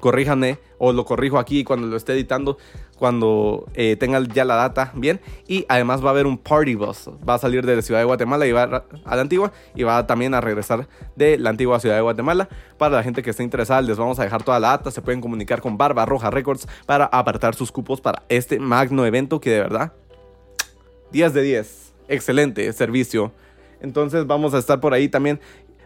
corríjanme 0.00 0.58
o 0.78 0.92
lo 0.92 1.04
corrijo 1.04 1.38
aquí 1.38 1.62
cuando 1.62 1.86
lo 1.86 1.96
esté 1.96 2.12
editando, 2.12 2.58
cuando 2.98 3.66
eh, 3.74 3.96
tenga 3.96 4.20
ya 4.34 4.44
la 4.44 4.56
data 4.56 4.92
bien. 4.96 5.20
Y 5.46 5.64
además 5.68 6.02
va 6.04 6.08
a 6.08 6.10
haber 6.10 6.26
un 6.26 6.36
party 6.36 6.74
bus. 6.74 7.08
Va 7.26 7.34
a 7.34 7.38
salir 7.38 7.64
de 7.64 7.76
la 7.76 7.82
ciudad 7.82 8.00
de 8.00 8.04
Guatemala 8.04 8.44
y 8.46 8.52
va 8.52 8.84
a 9.04 9.16
la 9.16 9.22
antigua 9.22 9.52
y 9.76 9.84
va 9.84 10.06
también 10.06 10.34
a 10.34 10.40
regresar 10.40 10.88
de 11.14 11.38
la 11.38 11.50
antigua 11.50 11.78
ciudad 11.78 11.94
de 11.94 12.02
Guatemala. 12.02 12.48
Para 12.78 12.96
la 12.96 13.02
gente 13.04 13.22
que 13.22 13.30
esté 13.30 13.44
interesada, 13.44 13.80
les 13.80 13.96
vamos 13.96 14.18
a 14.18 14.24
dejar 14.24 14.42
toda 14.42 14.58
la 14.58 14.70
data. 14.70 14.90
Se 14.90 15.02
pueden 15.02 15.20
comunicar 15.20 15.60
con 15.60 15.78
Barba 15.78 16.04
Roja 16.04 16.30
Records 16.30 16.66
para 16.84 17.04
apartar 17.04 17.54
sus 17.54 17.70
cupos 17.70 18.00
para 18.00 18.24
este 18.28 18.58
magno 18.58 19.06
evento 19.06 19.40
que 19.40 19.50
de 19.50 19.60
verdad 19.60 19.92
10 21.12 21.32
de 21.32 21.42
10. 21.42 21.92
Excelente 22.08 22.72
servicio. 22.72 23.32
Entonces 23.80 24.26
vamos 24.26 24.54
a 24.54 24.58
estar 24.58 24.80
por 24.80 24.94
ahí 24.94 25.08
también 25.08 25.40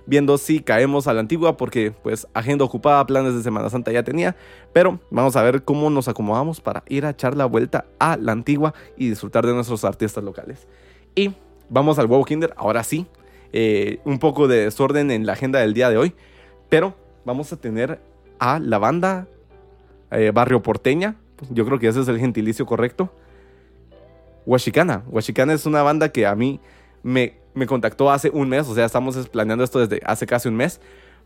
viendo 0.07 0.39
si 0.39 0.61
caemos 0.61 1.07
a 1.07 1.15
la 1.15 1.21
antigua 1.21 1.57
porque 1.57 1.91
pues 1.91 2.27
agenda 2.33 2.65
ocupada, 2.65 3.05
planes 3.07 3.35
de 3.35 3.43
Semana 3.43 3.69
Santa 3.71 3.93
ya 3.93 4.03
tenía, 4.03 4.37
pero 4.73 5.01
vamos 5.11 5.37
a 5.37 5.43
ver 5.43 5.65
cómo 5.65 5.91
nos 5.91 6.09
acomodamos 6.09 6.61
para 6.61 6.83
ir 6.89 7.05
a 7.05 7.11
echar 7.11 7.37
la 7.37 7.45
vuelta 7.45 7.87
a 7.99 8.17
la 8.17 8.33
antigua 8.33 8.75
y 8.97 9.09
disfrutar 9.09 9.47
de 9.47 9.53
nuestros 9.53 9.85
artistas 9.85 10.23
locales. 10.23 10.67
Y 11.15 11.35
vamos 11.69 11.99
al 11.99 12.07
huevo 12.07 12.25
Kinder, 12.25 12.55
ahora 12.57 12.83
sí, 12.85 13.07
eh, 13.53 13.99
un 14.05 14.19
poco 14.19 14.49
de 14.49 14.65
desorden 14.65 15.11
en 15.11 15.27
la 15.27 15.33
agenda 15.33 15.59
del 15.59 15.75
día 15.75 15.91
de 15.91 15.97
hoy, 15.97 16.15
pero 16.69 16.95
vamos 17.25 17.53
a 17.53 17.57
tener 17.57 18.01
a 18.39 18.59
la 18.59 18.79
banda 18.79 19.27
eh, 20.11 20.31
Barrio 20.33 20.63
Porteña, 20.63 21.17
yo 21.51 21.67
creo 21.67 21.79
que 21.79 21.89
ese 21.89 22.01
es 22.01 22.09
el 22.09 22.19
gentilicio 22.19 22.67
correcto. 22.67 23.13
Huachicana. 24.47 25.03
Huachicana 25.09 25.53
es 25.53 25.67
una 25.67 25.83
banda 25.83 26.11
que 26.11 26.27
a 26.27 26.35
mí 26.35 26.61
me, 27.03 27.35
contactó 27.65 28.11
hace 28.11 28.29
un 28.29 28.49
mes, 28.49 28.69
o 28.69 28.75
sea, 28.75 28.85
estamos 28.85 29.17
planeando 29.29 29.65
esto 29.65 29.79
desde 29.79 30.05
hace 30.05 30.27
casi 30.27 30.49
un 30.49 30.57
mes 30.57 30.81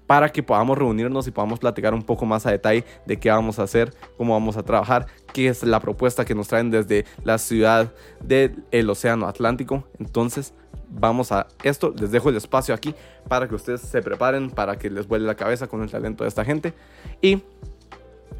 para 0.06 0.28
que 0.28 0.42
podamos 0.42 0.76
reunirnos 0.76 1.28
y 1.28 1.30
podamos 1.30 1.60
platicar 1.60 1.94
un 1.94 2.02
poco 2.02 2.26
más 2.26 2.44
a 2.44 2.50
detalle 2.50 2.84
de 3.06 3.16
qué 3.18 3.30
vamos 3.30 3.58
a 3.58 3.62
hacer, 3.62 3.94
cómo 4.16 4.32
vamos 4.32 4.56
a 4.56 4.64
trabajar, 4.64 5.06
qué 5.32 5.46
es 5.46 5.62
la 5.62 5.78
propuesta 5.78 6.24
que 6.24 6.34
nos 6.34 6.48
traen 6.48 6.70
desde 6.70 7.04
la 7.22 7.38
ciudad 7.38 7.92
del 8.20 8.90
Océano 8.90 9.28
Atlántico. 9.28 9.84
Entonces, 10.00 10.52
vamos 10.88 11.30
a 11.30 11.46
esto, 11.62 11.94
les 11.96 12.10
dejo 12.10 12.28
el 12.28 12.36
espacio 12.36 12.74
aquí 12.74 12.92
para 13.28 13.48
que 13.48 13.54
ustedes 13.54 13.82
se 13.82 14.02
preparen, 14.02 14.50
para 14.50 14.76
que 14.76 14.90
les 14.90 15.06
vuele 15.06 15.26
la 15.26 15.36
cabeza 15.36 15.68
con 15.68 15.82
el 15.82 15.90
talento 15.90 16.24
de 16.24 16.28
esta 16.28 16.44
gente. 16.44 16.74
Y 17.22 17.42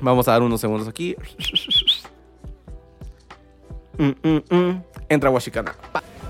vamos 0.00 0.26
a 0.26 0.32
dar 0.32 0.42
unos 0.42 0.60
segundos 0.60 0.88
aquí. 0.88 1.14
Mm, 3.96 4.28
mm, 4.28 4.56
mm. 4.56 4.82
Entra. 5.08 5.30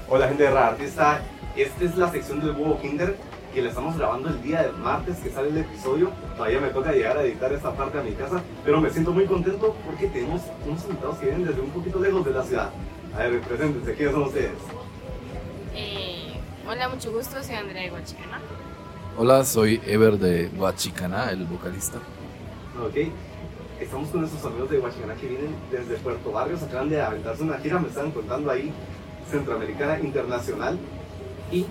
Hola 0.09 0.29
gente 0.29 0.43
de 0.43 0.49
Artista, 0.49 1.23
esta 1.62 1.85
es 1.85 1.97
la 1.97 2.11
sección 2.11 2.40
del 2.40 2.50
Huevo 2.52 2.81
Kinder 2.81 3.17
que 3.52 3.62
le 3.62 3.69
estamos 3.69 3.97
grabando 3.99 4.29
el 4.29 4.43
día 4.43 4.62
de 4.62 4.73
martes 4.73 5.19
que 5.19 5.31
sale 5.31 5.49
el 5.49 5.59
episodio. 5.59 6.11
Todavía 6.37 6.61
me 6.61 6.69
toca 6.69 6.93
llegar 6.93 7.19
a 7.19 7.25
editar 7.25 7.52
esta 7.52 7.73
parte 7.75 7.99
a 7.99 8.02
mi 8.02 8.12
casa, 8.12 8.43
pero 8.64 8.81
me 8.81 8.90
siento 8.90 9.12
muy 9.12 9.26
contento 9.26 9.76
porque 9.85 10.07
tenemos 10.07 10.43
unos 10.67 10.85
invitados 10.85 11.19
que 11.19 11.26
vienen 11.26 11.47
desde 11.47 11.61
un 11.61 11.71
poquito 11.71 11.99
lejos 11.99 12.25
de 12.25 12.31
la 12.33 12.43
ciudad. 12.45 12.71
A 13.14 13.19
ver, 13.19 13.40
preséntense, 13.40 13.95
¿quiénes 13.95 14.14
son 14.14 14.23
ustedes? 14.23 14.52
Eh, 15.75 16.35
hola, 16.69 16.88
mucho 16.88 17.12
gusto, 17.12 17.43
soy 17.43 17.57
Andrea 17.57 17.83
de 17.83 17.93
Huachicana. 17.93 18.40
Hola, 19.19 19.45
soy 19.45 19.81
Ever 19.85 20.17
de 20.19 20.49
Huachicana, 20.57 21.31
el 21.31 21.45
vocalista. 21.45 21.99
Ok, 22.81 23.11
estamos 23.81 24.09
con 24.11 24.21
nuestros 24.21 24.45
amigos 24.45 24.71
de 24.71 24.79
Huachicana 24.79 25.14
que 25.14 25.26
vienen 25.26 25.57
desde 25.73 25.97
Puerto 25.97 26.31
Barrios, 26.31 26.62
acaban 26.62 26.88
de 26.88 27.02
aventarse 27.02 27.43
una 27.43 27.59
gira, 27.59 27.81
me 27.81 27.88
están 27.88 28.12
contando 28.12 28.50
ahí 28.50 28.73
Centroamericana 29.29 29.99
Internacional 29.99 30.79
y 31.50 31.66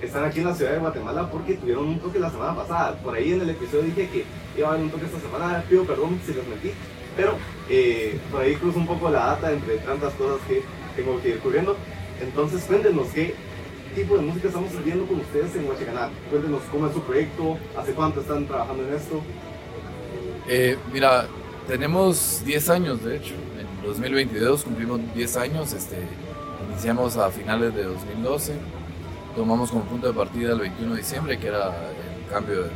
están 0.00 0.24
aquí 0.24 0.40
en 0.40 0.46
la 0.46 0.54
ciudad 0.54 0.72
de 0.72 0.78
Guatemala 0.78 1.30
porque 1.30 1.54
tuvieron 1.54 1.86
un 1.86 1.98
toque 1.98 2.18
la 2.18 2.30
semana 2.30 2.54
pasada. 2.54 2.96
Por 2.96 3.14
ahí 3.14 3.32
en 3.32 3.40
el 3.40 3.50
episodio 3.50 3.84
dije 3.84 4.08
que 4.08 4.24
iba 4.58 4.68
a 4.68 4.72
haber 4.72 4.84
un 4.84 4.90
toque 4.90 5.06
esta 5.06 5.20
semana, 5.20 5.64
pido 5.68 5.84
perdón 5.84 6.20
si 6.26 6.34
les 6.34 6.46
metí, 6.46 6.72
pero 7.16 7.36
eh, 7.70 8.18
por 8.30 8.42
ahí 8.42 8.54
cruzo 8.56 8.78
un 8.78 8.86
poco 8.86 9.10
la 9.10 9.26
data 9.26 9.52
entre 9.52 9.78
tantas 9.78 10.12
cosas 10.14 10.38
que 10.46 10.62
tengo 10.96 11.20
que 11.22 11.30
ir 11.30 11.38
cubriendo. 11.38 11.76
Entonces 12.20 12.64
cuéntenos 12.64 13.08
qué 13.08 13.34
tipo 13.94 14.16
de 14.16 14.22
música 14.22 14.48
estamos 14.48 14.70
viendo 14.84 15.06
con 15.06 15.20
ustedes 15.20 15.54
en 15.56 15.68
Huachicaná. 15.68 16.10
Cuéntenos 16.30 16.62
cómo 16.70 16.86
es 16.86 16.92
su 16.92 17.00
proyecto, 17.02 17.56
hace 17.76 17.92
cuánto 17.92 18.20
están 18.20 18.46
trabajando 18.46 18.86
en 18.86 18.94
esto. 18.94 19.22
Eh, 20.48 20.76
mira, 20.92 21.26
tenemos 21.66 22.42
10 22.44 22.68
años 22.70 23.02
de 23.04 23.16
hecho. 23.16 23.34
En 23.58 23.86
2022 23.86 24.64
cumplimos 24.64 25.00
10 25.14 25.36
años. 25.36 25.72
Este, 25.72 25.96
Iniciamos 26.74 27.16
a 27.16 27.30
finales 27.30 27.72
de 27.72 27.84
2012, 27.84 28.54
tomamos 29.34 29.70
como 29.70 29.84
punto 29.84 30.08
de 30.08 30.14
partida 30.14 30.52
el 30.52 30.60
21 30.60 30.94
de 30.94 31.00
diciembre, 31.00 31.38
que 31.38 31.48
era 31.48 31.66
el 31.66 32.30
cambio 32.30 32.62
del 32.62 32.70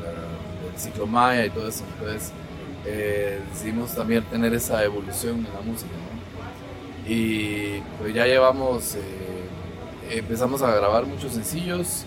ciclo 0.76 1.06
Maya 1.06 1.46
y 1.46 1.50
todo 1.50 1.68
eso. 1.68 1.84
Entonces 1.98 2.32
eh, 2.86 3.40
decidimos 3.52 3.94
también 3.94 4.24
tener 4.24 4.52
esa 4.54 4.82
evolución 4.84 5.38
en 5.38 5.54
la 5.54 5.60
música. 5.60 5.90
Y 7.06 7.80
pues 7.98 8.14
ya 8.14 8.26
llevamos, 8.26 8.94
eh, 8.96 10.10
empezamos 10.10 10.62
a 10.62 10.74
grabar 10.74 11.06
muchos 11.06 11.32
sencillos 11.32 12.04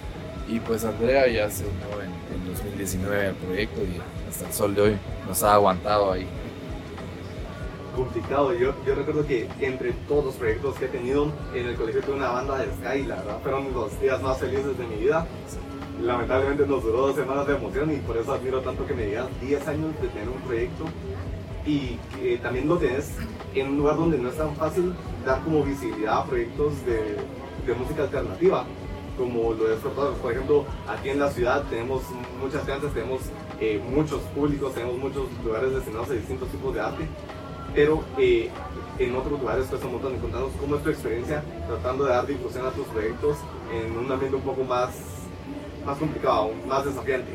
y 0.47 0.59
pues 0.59 0.83
Andrea 0.85 1.27
ya 1.27 1.49
se 1.49 1.63
unió 1.63 2.01
en, 2.03 2.11
en 2.35 2.53
2019 2.53 3.27
al 3.27 3.35
proyecto 3.35 3.81
y 3.81 3.99
hasta 4.29 4.47
el 4.47 4.53
sol 4.53 4.75
de 4.75 4.81
hoy 4.81 4.97
nos 5.27 5.41
ha 5.43 5.53
aguantado 5.55 6.11
ahí. 6.11 6.27
Complicado, 7.95 8.53
yo, 8.53 8.73
yo 8.85 8.95
recuerdo 8.95 9.25
que 9.25 9.49
entre 9.59 9.91
todos 10.07 10.25
los 10.25 10.35
proyectos 10.35 10.75
que 10.75 10.85
he 10.85 10.87
tenido 10.87 11.31
en 11.53 11.67
el 11.67 11.75
colegio 11.75 12.01
tuve 12.01 12.15
una 12.15 12.29
banda 12.29 12.57
de 12.57 12.65
Sky 12.71 13.03
la 13.03 13.15
verdad 13.15 13.39
fueron 13.41 13.73
los 13.73 13.99
días 13.99 14.21
más 14.21 14.37
felices 14.37 14.77
de 14.77 14.87
mi 14.87 14.95
vida. 14.95 15.27
Lamentablemente 16.01 16.65
nos 16.65 16.83
duró 16.83 17.07
dos 17.07 17.15
semanas 17.15 17.45
de 17.47 17.55
emoción 17.55 17.91
y 17.91 17.97
por 17.97 18.17
eso 18.17 18.33
admiro 18.33 18.61
tanto 18.61 18.87
que 18.87 18.93
me 18.93 19.05
digas 19.05 19.27
10 19.41 19.67
años 19.67 20.01
de 20.01 20.07
tener 20.07 20.29
un 20.29 20.41
proyecto 20.41 20.85
y 21.65 21.99
que 22.15 22.37
también 22.37 22.67
lo 22.67 22.77
tenés 22.77 23.13
en 23.53 23.67
un 23.67 23.77
lugar 23.77 23.97
donde 23.97 24.17
no 24.17 24.29
es 24.29 24.37
tan 24.37 24.55
fácil 24.55 24.93
dar 25.25 25.41
como 25.43 25.63
visibilidad 25.63 26.19
a 26.19 26.25
proyectos 26.25 26.73
de, 26.85 27.17
de 27.65 27.73
música 27.77 28.03
alternativa 28.03 28.65
como 29.17 29.53
lo 29.53 29.71
es 29.71 29.79
Por 30.21 30.31
ejemplo, 30.31 30.65
aquí 30.87 31.09
en 31.09 31.19
la 31.19 31.29
ciudad 31.29 31.63
tenemos 31.69 32.03
muchas 32.41 32.65
chances, 32.65 32.93
tenemos 32.93 33.21
eh, 33.59 33.81
muchos 33.93 34.21
públicos, 34.33 34.73
tenemos 34.73 34.97
muchos 34.97 35.25
lugares 35.43 35.73
destinados 35.73 36.09
a 36.09 36.13
distintos 36.13 36.49
tipos 36.49 36.73
de 36.73 36.81
arte, 36.81 37.07
pero 37.73 38.03
eh, 38.17 38.49
en 38.99 39.15
otros 39.15 39.39
lugares 39.39 39.65
cuesta 39.67 39.87
un 39.87 39.93
montón. 39.93 40.17
Cómo 40.59 40.75
es 40.75 40.83
tu 40.83 40.89
experiencia 40.89 41.43
tratando 41.67 42.05
de 42.05 42.11
dar 42.11 42.27
difusión 42.27 42.65
a 42.65 42.71
tus 42.71 42.85
proyectos 42.87 43.37
en 43.73 43.97
un 43.97 44.11
ambiente 44.11 44.35
un 44.35 44.43
poco 44.43 44.63
más, 44.63 44.89
más 45.85 45.97
complicado, 45.97 46.51
más 46.67 46.85
desafiante. 46.85 47.31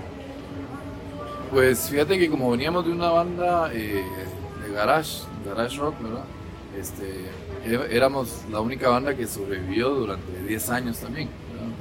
Pues 1.50 1.88
fíjate 1.88 2.18
que 2.18 2.28
como 2.28 2.50
veníamos 2.50 2.84
de 2.84 2.92
una 2.92 3.10
banda 3.10 3.70
eh, 3.72 4.04
de 4.62 4.72
garage, 4.72 5.22
garage 5.46 5.78
rock, 5.78 5.94
¿verdad? 6.02 6.24
Este, 6.78 7.30
éramos 7.94 8.42
la 8.50 8.60
única 8.60 8.90
banda 8.90 9.16
que 9.16 9.26
sobrevivió 9.26 9.90
durante 9.90 10.42
10 10.46 10.70
años 10.70 10.98
también 10.98 11.30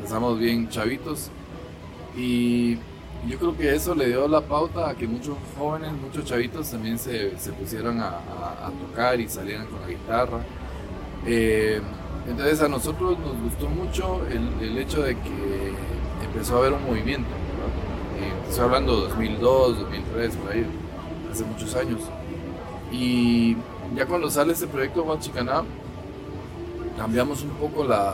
empezamos 0.06 0.38
bien 0.38 0.70
chavitos 0.70 1.30
y 2.16 2.78
yo 3.27 3.38
creo 3.39 3.58
que 3.58 3.75
eso 3.75 3.96
le 3.96 4.08
dio 4.08 4.27
la 4.27 4.41
pauta 4.41 4.89
a 4.89 4.96
que 4.96 5.08
muchos 5.08 5.36
jóvenes, 5.58 5.91
muchos 5.94 6.25
chavitos 6.25 6.70
también 6.70 7.00
se, 7.00 7.38
se 7.39 7.51
pusieran 7.53 8.00
a, 8.00 8.20
tocar 8.88 9.20
y 9.20 9.27
salieran 9.27 9.65
con 9.67 9.82
la 9.82 9.88
guitarra. 9.88 10.39
Eh, 11.25 11.82
entonces 12.27 12.62
a 12.62 12.67
nosotros 12.67 13.17
nos 13.20 13.41
gustó 13.41 13.67
mucho 13.67 14.22
el, 14.27 14.77
hecho 14.77 15.01
de 15.01 15.15
que 15.15 15.74
empezó 16.24 16.55
a 16.55 16.60
haber 16.60 16.74
un 16.74 16.86
movimiento. 16.86 17.29
Eh, 18.20 18.50
estoy 18.50 18.65
hablando 18.65 18.96
de 18.96 19.01
2002, 19.10 19.79
2003, 19.79 20.36
por 20.36 20.51
ahí, 20.51 20.65
hace 21.32 21.44
muchos 21.46 21.75
años. 21.75 22.01
Y 22.91 23.58
ya 23.96 24.05
cuando 24.05 24.29
sale 24.29 24.53
este 24.53 24.67
proyecto 24.67 25.03
Guachicaná, 25.03 25.63
cambiamos 26.98 27.41
un 27.44 27.51
poco 27.51 27.84
la, 27.84 28.13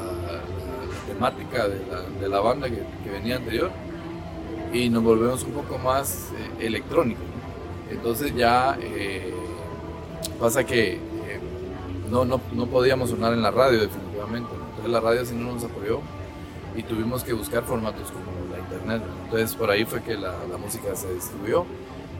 temática 1.07 1.67
de 1.67 2.29
la, 2.29 2.39
banda 2.39 2.69
que, 2.69 3.09
venía 3.09 3.35
anterior 3.35 3.71
y 4.73 4.89
nos 4.89 5.03
volvemos 5.03 5.43
un 5.43 5.51
poco 5.51 5.77
más 5.77 6.29
eh, 6.59 6.65
electrónicos. 6.67 7.23
Entonces 7.89 8.33
ya 8.35 8.77
eh, 8.81 9.33
pasa 10.39 10.63
que 10.63 10.93
eh, 10.93 10.99
no, 12.09 12.25
no, 12.25 12.39
no, 12.53 12.67
podíamos 12.67 13.09
sonar 13.09 13.33
en 13.33 13.41
la 13.41 13.51
radio 13.51 13.81
definitivamente. 13.81 14.49
Entonces 14.53 14.91
la 14.91 14.99
radio 14.99 15.25
sí 15.25 15.35
no 15.35 15.53
nos 15.53 15.63
apoyó 15.63 15.99
y 16.75 16.83
tuvimos 16.83 17.23
que 17.23 17.33
buscar 17.33 17.63
formatos 17.63 18.11
como 18.11 18.31
la 18.51 18.59
internet. 18.59 19.01
Entonces 19.25 19.55
por 19.55 19.69
ahí 19.69 19.85
fue 19.85 20.01
que 20.01 20.15
la, 20.15 20.35
la 20.49 20.57
música 20.57 20.95
se 20.95 21.13
distribuyó. 21.13 21.65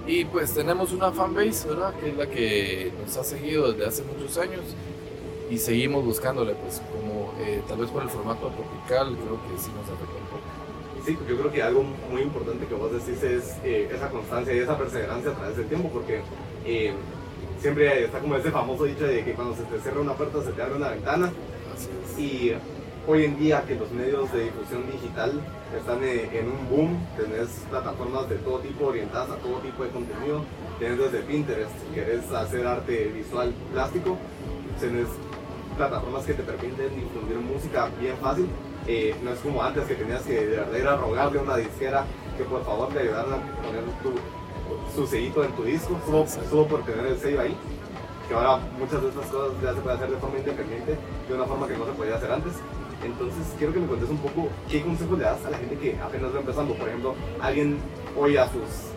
Y 0.08 0.26
pues 0.26 0.54
tenemos 0.54 0.92
una 0.94 1.12
fanbase, 1.12 1.70
¿verdad? 1.70 1.94
Que 1.94 2.10
es 2.10 2.18
la 2.18 2.26
que 2.26 2.92
nos 3.06 3.16
ha 3.18 3.24
seguido 3.24 3.72
desde 3.72 3.88
hace 3.88 4.04
muchos 4.04 4.38
años 4.38 4.62
y 5.52 5.58
seguimos 5.58 6.06
buscándole, 6.06 6.56
pues 6.56 6.82
como 6.94 7.34
eh, 7.40 7.62
tal 7.68 7.80
vez 7.80 7.90
por 7.90 8.02
el 8.02 8.10
formato 8.10 8.48
tropical, 8.48 9.18
creo 9.18 9.38
que 9.44 9.62
sí 9.62 9.70
nos 9.76 9.84
afecta 9.84 10.16
un 10.16 10.28
poco. 10.32 10.41
Sí, 11.06 11.18
yo 11.28 11.38
creo 11.38 11.52
que 11.52 11.64
algo 11.64 11.84
muy 12.12 12.22
importante 12.22 12.66
que 12.68 12.76
vos 12.76 12.92
decís 12.92 13.24
es 13.24 13.56
eh, 13.64 13.90
esa 13.92 14.10
constancia 14.10 14.54
y 14.54 14.60
esa 14.60 14.78
perseverancia 14.78 15.32
a 15.32 15.34
través 15.34 15.58
del 15.58 15.68
tiempo, 15.68 15.90
porque 15.90 16.22
eh, 16.66 16.94
siempre 17.60 18.06
está 18.06 18.20
como 18.20 18.36
ese 18.36 18.52
famoso 18.52 18.84
dicho 18.84 19.06
de 19.06 19.24
que 19.24 19.34
cuando 19.34 19.56
se 19.56 19.64
te 19.64 19.80
cierra 19.80 20.00
una 20.00 20.14
puerta 20.14 20.44
se 20.44 20.52
te 20.52 20.62
abre 20.62 20.76
una 20.76 20.90
ventana. 20.90 21.32
Y 22.20 22.52
hoy 23.08 23.26
en 23.26 23.40
día 23.40 23.64
que 23.66 23.76
los 23.76 23.92
medios 23.92 24.32
de 24.32 24.44
difusión 24.44 24.86
digital 24.92 25.42
están 25.76 26.04
en 26.04 26.46
un 26.48 26.70
boom, 26.70 27.08
tenés 27.18 27.50
plataformas 27.72 28.30
de 28.30 28.36
todo 28.36 28.60
tipo 28.60 28.86
orientadas 28.86 29.32
a 29.32 29.36
todo 29.38 29.58
tipo 29.58 29.84
de 29.84 29.90
contenido, 29.90 30.44
tenés 30.78 31.00
desde 31.00 31.24
Pinterest, 31.24 31.72
si 31.80 31.96
querés 31.96 32.32
hacer 32.32 32.68
arte 32.68 33.06
visual 33.06 33.52
plástico, 33.74 34.18
tenés 34.80 35.08
plataformas 35.76 36.26
que 36.26 36.34
te 36.36 36.44
permiten 36.44 36.96
difundir 36.96 37.38
música 37.38 37.90
bien 38.00 38.16
fácil. 38.18 38.46
Eh, 38.88 39.16
no 39.24 39.32
es 39.32 39.40
como 39.40 39.62
antes 39.62 39.86
que 39.86 39.96
tenías 39.96 40.22
que 40.24 40.34
de 40.34 40.58
verdad 40.58 40.78
ir 40.78 40.88
a 40.88 40.96
rogarle 40.98 41.40
a 41.40 41.44
una 41.44 41.58
disquera 41.58 42.06
que 42.38 42.44
por 42.44 42.66
favor 42.66 42.90
te 42.90 43.00
ayudaran 43.00 43.34
a 43.34 43.62
poner 43.62 43.84
tu, 44.02 44.14
su 44.96 45.08
sellito 45.08 45.44
en 45.44 45.52
tu 45.52 45.64
disco, 45.64 46.00
solo, 46.50 46.68
por 46.68 46.84
tener 46.84 47.06
el 47.06 47.18
sello 47.20 47.42
ahí. 47.42 47.56
Que 48.28 48.34
ahora 48.34 48.60
muchas 48.80 49.02
de 49.02 49.10
estas 49.10 49.26
cosas 49.28 49.62
ya 49.62 49.74
se 49.74 49.82
puede 49.82 49.96
hacer 49.96 50.10
de 50.10 50.18
forma 50.18 50.38
independiente, 50.40 50.98
de 51.28 51.34
una 51.34 51.46
forma 51.46 51.68
que 51.68 51.78
no 51.78 51.86
se 51.86 51.92
podía 51.92 52.16
hacer 52.16 52.32
antes. 52.32 52.54
Entonces 53.04 53.46
quiero 53.58 53.74
que 53.74 53.80
me 53.80 53.88
cuentes 53.88 54.10
un 54.10 54.18
poco 54.18 54.48
qué 54.70 54.82
consejos 54.82 55.18
le 55.18 55.24
das 55.26 55.46
a 55.46 55.50
la 55.50 55.58
gente 55.58 55.78
que 55.78 55.98
apenas 56.00 56.34
va 56.34 56.40
empezando. 56.40 56.74
Por 56.76 56.88
ejemplo, 56.88 57.16
alguien 57.42 57.78
hoy 58.18 58.38
a 58.38 58.46
sus 58.46 58.92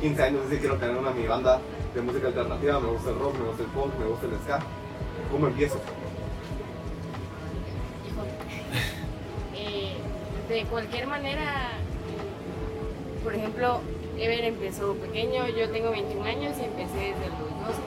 15 0.00 0.22
años 0.22 0.48
dice 0.48 0.60
quiero 0.60 0.76
tener 0.76 0.96
una 0.96 1.10
mi 1.10 1.26
banda 1.26 1.60
de 1.94 2.00
música 2.00 2.28
alternativa, 2.28 2.80
me 2.80 2.88
gusta 2.88 3.10
el 3.10 3.18
rock, 3.18 3.34
me 3.38 3.46
gusta 3.46 3.62
el 3.62 3.68
pop, 3.70 3.88
me 3.98 4.06
gusta 4.06 4.26
el 4.26 4.32
ska 4.42 4.60
¿Cómo 5.30 5.46
empiezo? 5.46 5.80
De 10.54 10.64
cualquier 10.66 11.08
manera, 11.08 11.72
por 13.24 13.34
ejemplo, 13.34 13.80
Ever 14.16 14.44
empezó 14.44 14.94
pequeño, 14.94 15.48
yo 15.48 15.68
tengo 15.70 15.90
21 15.90 16.24
años 16.24 16.56
y 16.60 16.64
empecé 16.64 17.12
desde 17.12 17.28
los 17.30 17.50
12. 17.66 17.82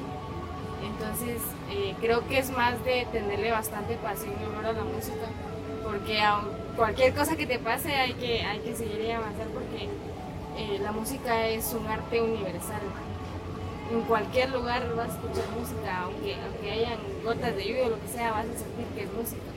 Entonces, 0.86 1.42
eh, 1.72 1.96
creo 2.02 2.28
que 2.28 2.40
es 2.40 2.52
más 2.52 2.84
de 2.84 3.08
tenerle 3.14 3.52
bastante 3.52 3.96
pasión 3.96 4.34
y 4.42 4.44
amor 4.44 4.66
a 4.66 4.74
la 4.74 4.84
música, 4.84 5.28
porque 5.86 6.20
cualquier 6.76 7.14
cosa 7.14 7.38
que 7.38 7.48
te 7.48 7.60
pase 7.60 7.96
hay 7.96 8.14
que, 8.16 8.42
hay 8.42 8.60
que 8.60 8.76
seguir 8.76 9.00
y 9.00 9.12
avanzar 9.12 9.48
porque 9.48 9.86
eh, 10.58 10.80
la 10.82 10.92
música 10.92 11.48
es 11.48 11.74
un 11.74 11.88
arte 11.88 12.22
universal 12.22 12.82
en 13.92 14.02
cualquier 14.02 14.50
lugar 14.50 14.84
vas 14.96 15.10
a 15.10 15.14
escuchar 15.14 15.50
música, 15.58 16.02
aunque, 16.04 16.36
aunque 16.36 16.72
hayan 16.72 17.00
gotas 17.24 17.56
de 17.56 17.64
lluvia 17.64 17.86
o 17.86 17.90
lo 17.92 18.02
que 18.02 18.08
sea, 18.10 18.32
vas 18.32 18.46
a 18.46 18.60
sentir 18.60 18.86
que 18.96 19.04
es 19.04 19.14
música. 19.14 19.57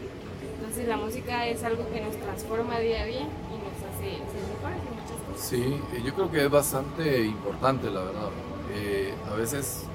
Entonces 0.70 0.88
la 0.88 0.98
música 0.98 1.48
es 1.48 1.64
algo 1.64 1.84
que 1.92 2.00
nos 2.00 2.14
transforma 2.14 2.78
día 2.78 3.02
a 3.02 3.04
día 3.04 3.22
y 3.22 3.58
nos 3.58 3.74
hace 3.90 4.18
ser 4.18 4.40
mejores 4.54 4.78
en 4.78 5.02
muchas 5.02 5.26
cosas. 5.26 5.48
Sí, 5.48 5.80
yo 6.06 6.14
creo 6.14 6.30
que 6.30 6.44
es 6.44 6.50
bastante 6.50 7.24
importante, 7.24 7.90
la 7.90 8.02
verdad. 8.02 8.28
Eh, 8.72 9.12
a 9.28 9.34
veces 9.34 9.86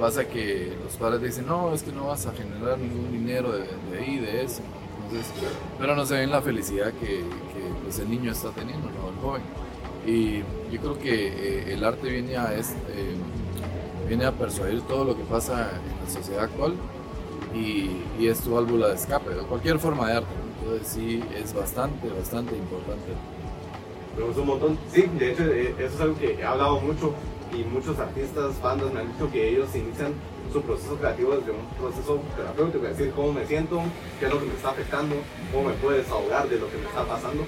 pasa 0.00 0.26
que 0.26 0.74
los 0.82 0.96
padres 0.96 1.20
dicen, 1.20 1.46
no, 1.46 1.74
es 1.74 1.82
que 1.82 1.92
no 1.92 2.06
vas 2.06 2.24
a 2.24 2.32
generar 2.32 2.78
ningún 2.78 3.12
dinero 3.12 3.52
de, 3.52 3.98
ahí, 3.98 4.20
de 4.20 4.44
eso. 4.44 4.62
Entonces, 5.04 5.30
pero 5.78 5.94
no 5.94 6.06
se 6.06 6.14
ven 6.14 6.30
la 6.30 6.40
felicidad 6.40 6.94
que, 6.94 7.08
que 7.18 7.82
pues, 7.82 7.98
el 7.98 8.08
niño 8.08 8.32
está 8.32 8.52
teniendo, 8.52 8.88
¿no? 8.88 9.10
el 9.10 9.16
joven. 9.16 9.42
Y 10.06 10.38
yo 10.72 10.80
creo 10.80 10.98
que 10.98 11.26
eh, 11.28 11.74
el 11.74 11.84
arte 11.84 12.08
viene 12.08 12.38
a... 12.38 12.54
Este, 12.54 13.16
viene 14.08 14.24
a 14.24 14.32
persuadir 14.32 14.80
todo 14.82 15.04
lo 15.04 15.14
que 15.14 15.24
pasa 15.24 15.70
en 15.72 16.06
la 16.06 16.10
sociedad 16.10 16.44
actual 16.44 16.74
y, 17.54 18.02
y 18.18 18.28
es 18.28 18.40
tu 18.40 18.54
válvula 18.54 18.88
de 18.88 18.94
escape, 18.94 19.30
de 19.30 19.42
cualquier 19.42 19.78
forma 19.78 20.08
de 20.08 20.16
arte. 20.18 20.28
Entonces 20.60 20.88
sí, 20.88 21.22
es 21.36 21.54
bastante, 21.54 22.08
bastante 22.08 22.56
importante. 22.56 23.12
Pero 24.14 24.28
un 24.28 24.46
montón. 24.46 24.78
Sí, 24.92 25.08
de 25.18 25.32
hecho, 25.32 25.44
eh, 25.44 25.74
eso 25.78 25.94
es 25.94 26.00
algo 26.00 26.18
que 26.18 26.34
he 26.34 26.44
hablado 26.44 26.80
mucho 26.80 27.14
y 27.52 27.64
muchos 27.64 27.98
artistas, 27.98 28.60
bandas 28.62 28.92
me 28.92 29.00
han 29.00 29.12
dicho 29.12 29.30
que 29.30 29.48
ellos 29.48 29.74
inician 29.74 30.12
su 30.52 30.62
proceso 30.62 30.96
creativo 30.96 31.34
desde 31.36 31.52
un 31.52 31.66
proceso 31.78 32.20
terapéutico, 32.36 32.86
es 32.86 32.96
decir, 32.96 33.12
cómo 33.14 33.32
me 33.32 33.46
siento, 33.46 33.80
qué 34.18 34.26
es 34.26 34.32
lo 34.32 34.38
que 34.38 34.46
me 34.46 34.54
está 34.54 34.70
afectando, 34.70 35.16
cómo 35.52 35.68
me 35.68 35.74
puedo 35.74 35.96
desahogar 35.96 36.48
de 36.48 36.58
lo 36.58 36.70
que 36.70 36.76
me 36.76 36.86
está 36.86 37.04
pasando. 37.04 37.44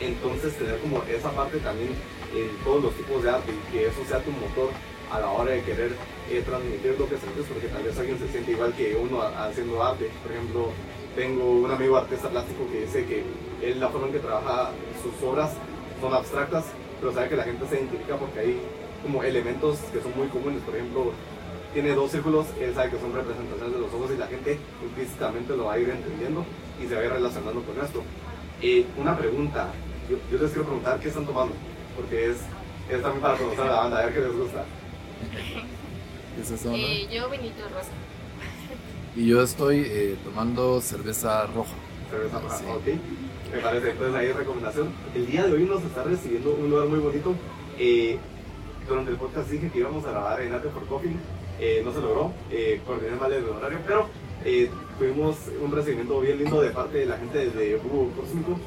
Entonces, 0.00 0.56
tener 0.56 0.78
como 0.80 1.02
esa 1.04 1.30
parte 1.32 1.58
también 1.58 1.90
en 2.34 2.64
todos 2.64 2.84
los 2.84 2.94
tipos 2.94 3.22
de 3.22 3.30
arte 3.30 3.52
y 3.52 3.72
que 3.72 3.86
eso 3.86 4.04
sea 4.06 4.22
tu 4.22 4.30
motor 4.30 4.70
a 5.10 5.20
la 5.20 5.30
hora 5.30 5.52
de 5.52 5.62
querer 5.62 5.92
eh, 6.30 6.42
transmitir 6.44 6.96
lo 6.98 7.08
que 7.08 7.16
sientes, 7.16 7.46
porque 7.46 7.68
tal 7.68 7.82
vez 7.82 7.98
alguien 7.98 8.18
se 8.18 8.28
siente 8.28 8.52
igual 8.52 8.72
que 8.74 8.96
uno 8.96 9.22
haciendo 9.22 9.82
arte. 9.82 10.10
Por 10.22 10.32
ejemplo, 10.32 10.68
tengo 11.16 11.50
un 11.50 11.70
amigo 11.70 11.96
artista 11.96 12.28
plástico 12.28 12.66
que 12.70 12.80
dice 12.82 13.04
que 13.06 13.24
él, 13.62 13.80
la 13.80 13.88
forma 13.88 14.08
en 14.08 14.12
que 14.12 14.18
trabaja 14.20 14.70
sus 15.02 15.28
obras 15.28 15.52
son 16.00 16.14
abstractas, 16.14 16.66
pero 17.00 17.12
sabe 17.12 17.28
que 17.28 17.36
la 17.36 17.44
gente 17.44 17.66
se 17.66 17.76
identifica 17.76 18.16
porque 18.16 18.40
hay 18.40 18.60
como 19.02 19.22
elementos 19.22 19.78
que 19.92 20.00
son 20.00 20.12
muy 20.16 20.28
comunes. 20.28 20.62
Por 20.62 20.76
ejemplo, 20.76 21.12
tiene 21.72 21.94
dos 21.94 22.10
círculos, 22.10 22.46
él 22.60 22.74
sabe 22.74 22.90
que 22.90 22.98
son 22.98 23.12
representaciones 23.14 23.74
de 23.74 23.80
los 23.80 23.92
ojos 23.92 24.10
y 24.14 24.18
la 24.18 24.26
gente 24.26 24.58
implícitamente 24.82 25.56
lo 25.56 25.66
va 25.66 25.74
a 25.74 25.78
ir 25.78 25.88
entendiendo 25.88 26.44
y 26.82 26.86
se 26.86 26.94
va 26.94 27.00
a 27.00 27.04
ir 27.04 27.12
relacionando 27.12 27.62
con 27.62 27.84
esto. 27.84 28.02
Eh, 28.60 28.86
una 28.96 29.16
pregunta, 29.16 29.68
yo, 30.10 30.16
yo, 30.30 30.42
les 30.42 30.50
quiero 30.50 30.64
preguntar 30.64 30.98
qué 31.00 31.08
están 31.08 31.26
tomando, 31.26 31.54
porque 31.96 32.30
es, 32.30 32.38
es 32.90 33.02
también 33.02 33.22
para 33.22 33.36
conocer 33.36 33.60
a 33.60 33.66
la 33.66 33.80
banda, 33.80 33.98
a 33.98 34.04
ver 34.06 34.14
qué 34.14 34.20
les 34.20 34.36
gusta. 34.36 34.64
Eh, 36.72 37.08
yo 37.12 37.28
vinito 37.28 37.64
rosa. 37.74 37.90
Y 39.16 39.26
yo 39.26 39.42
estoy 39.42 39.82
eh, 39.84 40.16
tomando 40.24 40.80
cerveza 40.80 41.46
roja, 41.46 41.74
Cerveza 42.08 42.58
sí. 42.58 42.64
ok. 42.68 43.52
Me 43.52 43.60
parece, 43.60 43.90
entonces 43.90 44.14
ahí 44.14 44.32
recomendación. 44.32 44.88
El 45.16 45.26
día 45.26 45.46
de 45.46 45.52
hoy 45.54 45.64
nos 45.64 45.82
está 45.82 46.04
recibiendo 46.04 46.54
un 46.54 46.70
lugar 46.70 46.86
muy 46.86 47.00
bonito. 47.00 47.34
Eh, 47.76 48.18
durante 48.88 49.10
el 49.10 49.16
podcast 49.16 49.50
dije 49.50 49.68
que 49.70 49.78
íbamos 49.80 50.04
a 50.04 50.10
grabar 50.12 50.40
en 50.40 50.54
Ate 50.54 50.68
for 50.68 50.86
Coffee. 50.86 51.16
Eh, 51.60 51.82
no 51.84 51.92
se 51.92 52.00
logró, 52.00 52.32
eh, 52.52 52.80
coordiné 52.86 53.16
mal 53.16 53.32
el 53.32 53.44
horario, 53.44 53.78
pero 53.84 54.08
eh, 54.44 54.70
tuvimos 54.98 55.36
un 55.60 55.72
recibimiento 55.72 56.20
bien 56.20 56.38
lindo 56.38 56.60
de 56.60 56.70
parte 56.70 56.98
de 56.98 57.06
la 57.06 57.16
gente 57.18 57.50
de 57.50 57.76
Búho 57.76 58.10
por 58.10 58.26
5. 58.26 58.58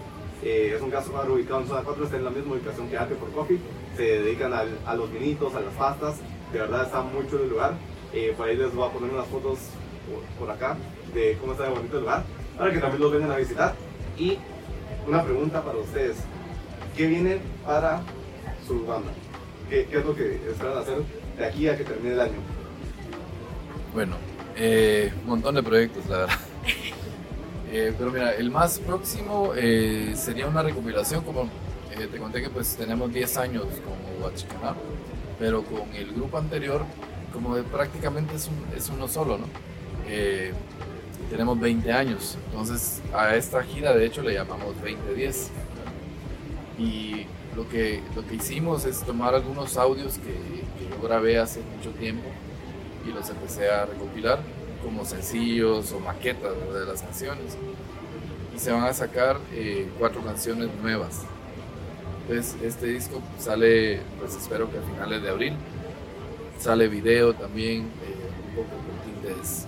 Eh, 0.44 0.74
es 0.76 0.82
un 0.82 0.90
caso 0.90 1.12
ubicado 1.32 1.62
en 1.62 1.68
zona 1.68 1.84
4, 1.84 2.04
está 2.04 2.18
en 2.18 2.26
la 2.26 2.32
misma 2.32 2.54
ubicación 2.54 2.90
que 2.90 2.98
Ate 2.98 3.16
for 3.16 3.32
Coffee. 3.32 3.60
Se 3.96 4.04
dedican 4.04 4.54
al, 4.54 4.78
a 4.86 4.96
los 4.96 5.12
vinitos, 5.12 5.56
a 5.56 5.62
las 5.62 5.74
pastas. 5.76 6.18
De 6.52 6.60
verdad 6.60 6.84
está 6.84 7.02
muy 7.02 7.28
chulo 7.28 7.44
el 7.44 7.50
lugar. 7.50 7.74
Eh, 8.14 8.34
por 8.36 8.48
ahí 8.48 8.58
les 8.58 8.74
voy 8.74 8.88
a 8.88 8.92
poner 8.92 9.12
unas 9.12 9.28
fotos 9.28 9.60
por, 10.38 10.50
acá 10.50 10.78
de 11.14 11.38
cómo 11.40 11.54
está 11.54 11.64
de 11.66 11.70
bonito 11.70 11.98
el 11.98 12.04
lugar 12.04 12.24
para 12.58 12.72
que 12.72 12.80
también 12.80 13.02
los 13.02 13.12
vengan 13.12 13.32
a 13.32 13.38
visitar. 13.38 13.76
Y 14.18 14.38
una 15.08 15.24
pregunta 15.24 15.64
para 15.64 15.78
ustedes: 15.78 16.18
¿qué 16.96 17.08
viene 17.08 17.40
para 17.66 18.02
su 18.68 18.86
banda? 18.86 19.12
¿Qué, 19.70 19.88
qué 19.90 20.00
es 20.00 20.06
lo 20.06 20.14
que 20.16 20.36
esperan 20.50 20.78
hacer 20.78 20.98
de 21.38 21.46
aquí 21.46 21.68
a 21.68 21.78
que 21.78 21.86
termine 21.86 22.14
el 22.14 22.22
año? 22.22 22.40
Bueno, 23.94 24.16
eh, 24.56 25.12
un 25.24 25.28
montón 25.28 25.56
de 25.56 25.64
proyectos, 25.64 26.06
la 26.08 26.18
verdad. 26.20 26.36
Eh, 27.74 27.94
pero 27.98 28.12
mira, 28.12 28.36
el 28.36 28.52
más 28.52 28.80
próximo 28.80 29.54
eh, 29.56 30.12
sería 30.18 30.46
una 30.46 30.62
recopilación, 30.62 31.24
como 31.24 31.48
te 32.08 32.18
conté 32.18 32.42
que 32.42 32.50
pues 32.50 32.76
tenemos 32.76 33.12
10 33.14 33.38
años 33.38 33.66
como 33.84 34.26
Huachicaná, 34.26 34.76
pero 35.40 35.64
con 35.64 35.94
el 35.96 36.12
grupo 36.14 36.38
anterior, 36.38 36.84
como 37.34 37.56
de, 37.56 37.64
prácticamente 37.64 38.36
es, 38.36 38.48
un, 38.48 38.78
es, 38.78 38.90
uno 38.90 39.08
solo. 39.08 39.40
Eh, 40.08 40.54
tenemos 41.30 41.60
20 41.60 41.92
años, 41.92 42.38
entonces 42.48 43.02
a 43.14 43.36
esta 43.36 43.64
gira 43.64 43.94
de 43.94 44.06
hecho 44.06 44.22
le 44.22 44.34
llamamos 44.34 44.76
2010. 44.82 45.50
Y 46.78 47.26
lo 47.56 47.68
que, 47.70 48.02
lo 48.16 48.26
que 48.26 48.36
hicimos 48.36 48.86
es 48.86 49.02
tomar 49.04 49.36
algunos 49.36 49.78
audios 49.78 50.18
que, 50.18 50.32
que 50.32 50.90
yo 50.90 51.02
grabé 51.02 51.38
hace 51.38 51.62
mucho 51.78 51.92
tiempo 51.92 52.28
y 53.08 53.12
los 53.12 53.30
empecé 53.30 53.70
a 53.70 53.86
recopilar 53.86 54.40
como 54.84 55.06
sencillos 55.06 55.92
o 55.92 56.00
maquetas 56.00 56.54
de 56.74 56.86
las 56.86 57.02
canciones. 57.02 57.58
Y 58.56 58.60
se 58.60 58.72
van 58.72 58.84
a 58.84 58.94
sacar 58.94 59.38
eh, 59.54 59.90
cuatro 59.98 60.22
canciones 60.22 60.70
nuevas. 60.82 61.22
Entonces, 62.32 62.56
este 62.64 62.86
disco 62.88 63.22
sale, 63.38 64.00
pues 64.18 64.36
espero 64.38 64.72
que 64.72 64.78
a 64.78 64.82
finales 64.82 65.22
de 65.22 65.30
abril. 65.30 65.54
Sale 66.60 66.88
video 66.88 67.34
también, 67.34 67.82
eh, 67.82 68.50
un 68.50 68.56
poco 68.56 68.70
con 68.70 69.22
tintes 69.32 69.66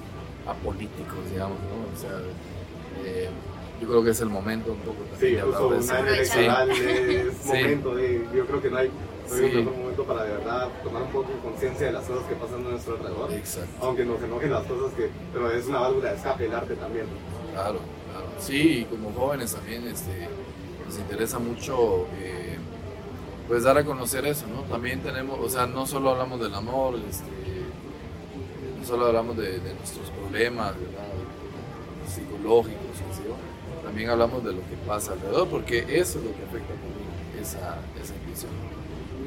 apolíticos, 0.47 1.29
digamos, 1.29 1.57
¿no? 1.59 1.93
O 1.93 1.99
sea, 1.99 2.19
eh, 3.03 3.27
yo 3.81 3.87
creo 3.89 4.03
que 4.03 4.11
es 4.11 4.21
el 4.21 4.29
momento 4.29 4.71
un 4.71 4.77
poco 4.79 5.03
también 5.11 5.19
sí, 5.31 5.35
de 5.35 5.41
hablar 5.41 5.61
de 5.61 5.77
eso. 5.79 6.39
electoral 6.39 6.71
es 6.71 7.33
Sí. 7.41 7.47
momento 7.47 7.95
de, 7.95 8.27
yo 8.33 8.45
creo 8.45 8.61
que 8.61 8.69
no 8.69 8.77
hay, 8.77 8.87
no 8.87 8.93
hay 9.35 9.39
Sí. 9.39 9.43
un 9.45 9.55
mejor 9.65 9.75
momento 9.77 10.03
para 10.05 10.23
de 10.23 10.31
verdad 10.31 10.67
tomar 10.83 11.01
un 11.01 11.09
poco 11.09 11.33
de 11.33 11.39
conciencia 11.39 11.87
de 11.87 11.93
las 11.93 12.05
cosas 12.05 12.23
que 12.29 12.35
pasan 12.35 12.65
a 12.65 12.69
nuestro 12.69 12.95
alrededor. 12.95 13.33
Exacto. 13.33 13.75
Aunque 13.81 14.05
nos 14.05 14.21
enojen 14.23 14.51
las 14.51 14.63
cosas 14.63 14.93
que, 14.93 15.09
pero 15.33 15.51
es 15.51 15.65
una 15.65 15.79
válvula 15.79 16.11
de 16.11 16.15
escape 16.15 16.45
el 16.45 16.53
arte 16.53 16.75
también. 16.75 17.05
Claro, 17.51 17.79
claro. 18.09 18.27
Sí, 18.39 18.79
y 18.79 18.83
como 18.85 19.11
jóvenes 19.11 19.53
también 19.53 19.85
este, 19.87 20.29
nos 20.85 20.97
interesa 20.99 21.39
mucho 21.39 22.07
eh, 22.19 22.42
pues 23.47 23.63
dar 23.63 23.77
a 23.77 23.83
conocer 23.83 24.25
eso, 24.25 24.45
¿no? 24.47 24.61
También 24.63 25.01
tenemos, 25.01 25.39
o 25.39 25.49
sea, 25.49 25.65
no 25.67 25.85
solo 25.85 26.11
hablamos 26.11 26.39
del 26.39 26.53
amor, 26.55 26.95
este, 27.09 27.25
no 28.79 28.85
solo 28.85 29.07
hablamos 29.07 29.37
de, 29.37 29.59
de 29.59 29.73
nuestros 29.73 30.09
problemas, 30.11 30.73
¿verdad? 30.79 31.03
psicológicos, 32.07 32.79
yo. 33.25 33.35
también 33.85 34.09
hablamos 34.09 34.43
de 34.43 34.51
lo 34.53 34.59
que 34.59 34.75
pasa 34.87 35.13
alrededor, 35.13 35.47
porque 35.47 35.79
eso 35.79 36.19
es 36.19 36.25
lo 36.25 36.31
que 36.35 36.43
afecta 36.43 36.73
también 36.73 37.41
esa, 37.41 37.79
esa 38.01 38.13
intuición. 38.15 38.51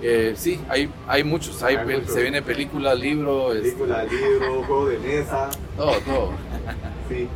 Eh, 0.03 0.35
sí, 0.37 0.61
hay, 0.69 0.91
hay 1.09 1.25
muchos, 1.25 1.63
hay, 1.63 1.77
Hay 1.77 1.87
pel- 1.87 2.01
muchos. 2.01 2.13
se 2.15 2.23
viene 2.23 2.43
película, 2.43 2.95
libro, 2.95 3.53
este, 3.55 3.71
Película, 3.73 4.05
libro, 4.05 4.63
juego 4.67 4.87
de 4.89 4.99
mesa, 4.99 5.49
todo, 5.77 5.93
todo. 6.01 6.31
sí. 7.09 7.27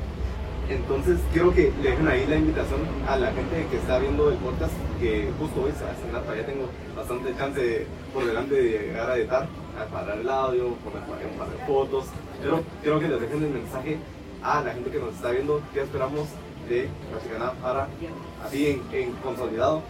Entonces 0.68 1.18
quiero 1.32 1.52
que 1.52 1.72
le 1.82 1.90
dejen 1.90 2.06
ahí 2.06 2.26
la 2.28 2.36
invitación 2.36 2.80
a 3.08 3.16
la 3.16 3.32
gente 3.32 3.66
que 3.70 3.76
está 3.76 3.98
viendo 3.98 4.28
el 4.30 4.36
podcast, 4.36 4.72
que 5.00 5.30
justo 5.38 5.62
hoy 5.62 5.70
a 5.70 5.92
estrenar, 5.92 6.22
todavía 6.22 6.44
tengo 6.44 6.68
bastante 6.94 7.34
chance 7.36 7.86
por 8.12 8.26
delante 8.26 8.54
de 8.54 8.62
llegar 8.68 9.10
a 9.10 9.16
editar, 9.16 9.48
a 9.80 9.84
parar 9.86 10.18
el 10.18 10.28
audio, 10.28 10.74
poner 10.74 11.02
un 11.26 11.66
fotos, 11.66 12.04
pero 12.42 12.62
quiero 12.82 13.00
que 13.00 13.08
les 13.08 13.20
dejen 13.20 13.42
el 13.44 13.50
mensaje 13.50 13.98
a 14.42 14.60
la 14.60 14.72
gente 14.72 14.90
que 14.90 14.98
nos 14.98 15.14
está 15.14 15.30
viendo, 15.30 15.62
qué 15.72 15.80
esperamos 15.82 16.28
de 16.68 16.88
Mexicana 17.14 17.52
para, 17.62 17.88
así 18.44 18.82
en, 18.92 19.12
consolidado, 19.14 19.82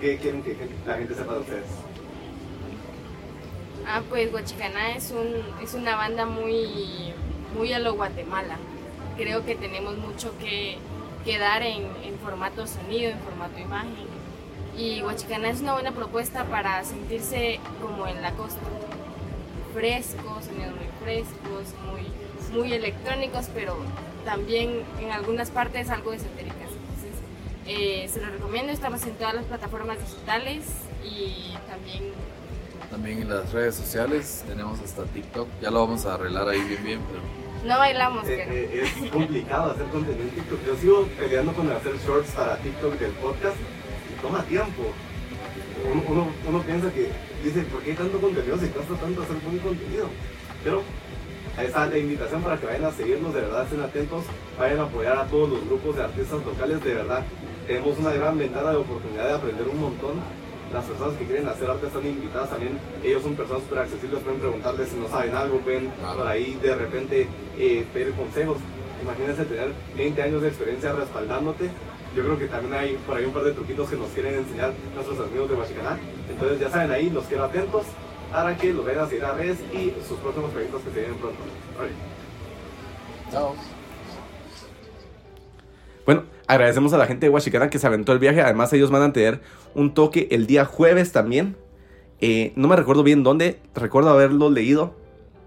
qué 0.00 0.16
quieren 0.18 0.42
que 0.44 0.56
la 0.86 0.94
gente 0.94 1.14
sepa 1.14 1.34
de 1.34 1.40
ustedes. 1.40 1.66
Ah, 3.86 4.02
pues 4.08 4.32
Huachicaná 4.32 4.94
es, 4.94 5.10
un, 5.10 5.42
es 5.60 5.74
una 5.74 5.96
banda 5.96 6.24
muy, 6.24 7.12
muy 7.56 7.72
a 7.72 7.80
lo 7.80 7.94
Guatemala. 7.94 8.58
Creo 9.16 9.44
que 9.44 9.56
tenemos 9.56 9.96
mucho 9.98 10.38
que, 10.38 10.78
que 11.24 11.38
dar 11.38 11.62
en 11.62 11.88
formato 12.22 12.66
sonido, 12.68 13.10
en 13.10 13.18
formato 13.18 13.58
imagen. 13.58 14.09
Y 14.76 15.02
Huachicaná 15.02 15.50
es 15.50 15.60
una 15.60 15.74
buena 15.74 15.92
propuesta 15.92 16.44
para 16.44 16.84
sentirse 16.84 17.60
como 17.82 18.06
en 18.06 18.22
la 18.22 18.32
costa. 18.32 18.60
Frescos, 19.74 20.44
sonidos 20.46 20.74
muy 20.74 20.86
frescos, 21.02 21.74
muy, 21.90 22.58
muy 22.58 22.72
electrónicos, 22.72 23.46
pero 23.54 23.76
también 24.24 24.82
en 25.00 25.10
algunas 25.10 25.50
partes 25.50 25.90
algo 25.90 26.12
esotéricas. 26.12 26.56
Entonces, 26.70 27.14
eh, 27.66 28.08
se 28.12 28.20
lo 28.20 28.30
recomiendo, 28.30 28.72
estamos 28.72 29.02
en 29.04 29.14
todas 29.14 29.34
las 29.34 29.44
plataformas 29.44 29.98
digitales 30.00 30.64
y 31.04 31.54
también 31.68 32.12
También 32.90 33.22
en 33.22 33.28
las 33.30 33.52
redes 33.52 33.76
sociales 33.76 34.44
tenemos 34.48 34.80
hasta 34.80 35.04
TikTok, 35.04 35.46
ya 35.62 35.70
lo 35.70 35.80
vamos 35.86 36.04
a 36.06 36.14
arreglar 36.14 36.48
ahí 36.48 36.60
bien 36.62 36.82
bien, 36.84 37.00
pero 37.08 37.20
no 37.72 37.78
bailamos, 37.78 38.26
Eh, 38.26 38.44
pero... 38.48 38.52
eh, 38.52 38.90
es 39.04 39.10
complicado 39.12 39.72
hacer 39.72 39.86
contenido 39.86 40.22
en 40.24 40.30
TikTok. 40.30 40.58
Yo 40.66 40.76
sigo 40.76 41.06
peleando 41.18 41.52
con 41.52 41.70
hacer 41.70 41.96
shorts 41.98 42.30
para 42.32 42.56
TikTok 42.56 42.94
del 42.98 43.12
podcast 43.12 43.56
toma 44.22 44.42
tiempo. 44.44 44.82
Uno, 45.90 46.02
uno, 46.08 46.26
uno 46.48 46.62
piensa 46.62 46.92
que 46.92 47.08
dice, 47.42 47.62
¿por 47.62 47.80
qué 47.82 47.90
hay 47.92 47.96
tanto 47.96 48.20
contenido 48.20 48.58
si 48.58 48.66
cuesta 48.68 48.94
tanto 48.94 49.22
hacer 49.22 49.36
buen 49.36 49.58
contenido? 49.58 50.08
Pero 50.62 50.82
ahí 51.56 51.66
está 51.66 51.86
la 51.86 51.98
invitación 51.98 52.42
para 52.42 52.58
que 52.58 52.66
vayan 52.66 52.84
a 52.84 52.92
seguirnos, 52.92 53.32
de 53.34 53.40
verdad 53.40 53.64
estén 53.64 53.80
atentos, 53.80 54.24
vayan 54.58 54.80
a 54.80 54.82
apoyar 54.82 55.16
a 55.18 55.24
todos 55.26 55.48
los 55.48 55.64
grupos 55.66 55.96
de 55.96 56.02
artistas 56.02 56.44
locales, 56.44 56.84
de 56.84 56.94
verdad. 56.94 57.24
Tenemos 57.66 57.98
una 57.98 58.12
gran 58.12 58.36
ventana 58.38 58.70
de 58.70 58.76
oportunidad 58.76 59.28
de 59.28 59.34
aprender 59.34 59.68
un 59.68 59.80
montón. 59.80 60.14
Las 60.72 60.84
personas 60.84 61.16
que 61.16 61.24
quieren 61.24 61.48
hacer 61.48 61.68
arte 61.68 61.86
están 61.86 62.06
invitadas 62.06 62.50
también. 62.50 62.78
Ellos 63.02 63.22
son 63.22 63.34
personas 63.34 63.62
súper 63.62 63.78
accesibles, 63.80 64.20
pueden 64.20 64.38
preguntarles 64.38 64.88
si 64.90 64.96
no 64.96 65.08
saben 65.08 65.34
algo, 65.34 65.58
pueden 65.58 65.90
Claro. 65.98 66.18
por 66.18 66.26
ahí 66.28 66.58
de 66.62 66.74
repente 66.76 67.26
eh, 67.58 67.84
pedir 67.92 68.12
consejos. 68.12 68.58
Imagínense 69.02 69.44
tener 69.46 69.72
20 69.96 70.22
años 70.22 70.42
de 70.42 70.48
experiencia 70.48 70.92
respaldándote. 70.92 71.70
Yo 72.14 72.24
creo 72.24 72.38
que 72.38 72.46
también 72.46 72.74
hay 72.74 72.98
por 73.06 73.16
ahí 73.16 73.24
un 73.24 73.32
par 73.32 73.44
de 73.44 73.52
truquitos 73.52 73.88
que 73.88 73.96
nos 73.96 74.08
quieren 74.08 74.34
enseñar 74.34 74.72
nuestros 74.94 75.20
amigos 75.20 75.48
de 75.48 75.54
Huachicaná. 75.54 75.98
Entonces 76.28 76.58
ya 76.58 76.68
saben 76.68 76.90
ahí, 76.90 77.08
los 77.10 77.24
quiero 77.24 77.44
atentos 77.44 77.84
para 78.32 78.56
que 78.56 78.72
los 78.72 78.84
vayan 78.84 79.04
a 79.04 79.06
seguir 79.08 79.24
a 79.24 79.34
redes 79.34 79.58
y 79.72 79.92
sus 80.06 80.18
próximos 80.18 80.50
proyectos 80.50 80.82
que 80.82 80.90
se 80.90 81.00
vienen 81.00 81.18
pronto. 81.18 81.38
Chao. 83.30 83.54
Bueno, 86.04 86.24
agradecemos 86.46 86.92
a 86.92 86.98
la 86.98 87.06
gente 87.06 87.26
de 87.26 87.30
Huachicana 87.30 87.70
que 87.70 87.78
se 87.78 87.86
aventó 87.86 88.12
el 88.12 88.18
viaje. 88.18 88.40
Además, 88.40 88.72
ellos 88.72 88.90
van 88.90 89.02
a 89.02 89.12
tener 89.12 89.40
un 89.74 89.94
toque 89.94 90.28
el 90.32 90.46
día 90.46 90.64
jueves 90.64 91.12
también. 91.12 91.56
Eh, 92.20 92.52
no 92.56 92.66
me 92.66 92.76
recuerdo 92.76 93.04
bien 93.04 93.22
dónde. 93.22 93.60
Recuerdo 93.74 94.10
haberlo 94.10 94.50
leído. 94.50 94.96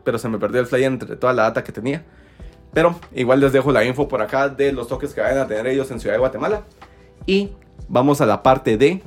Pero 0.05 0.17
se 0.17 0.29
me 0.29 0.37
perdió 0.37 0.61
el 0.61 0.67
flyer 0.67 0.91
entre 0.91 1.15
toda 1.15 1.33
la 1.33 1.43
data 1.43 1.63
que 1.63 1.71
tenía. 1.71 2.05
Pero 2.73 2.95
igual 3.13 3.39
les 3.39 3.53
dejo 3.53 3.71
la 3.71 3.83
info 3.85 4.07
por 4.07 4.21
acá 4.21 4.49
de 4.49 4.71
los 4.71 4.87
toques 4.87 5.13
que 5.13 5.21
vayan 5.21 5.39
a 5.39 5.47
tener 5.47 5.67
ellos 5.67 5.91
en 5.91 5.99
Ciudad 5.99 6.15
de 6.15 6.19
Guatemala. 6.19 6.63
Y 7.25 7.51
vamos 7.87 8.21
a 8.21 8.25
la 8.25 8.43
parte 8.43 8.77
de 8.77 9.01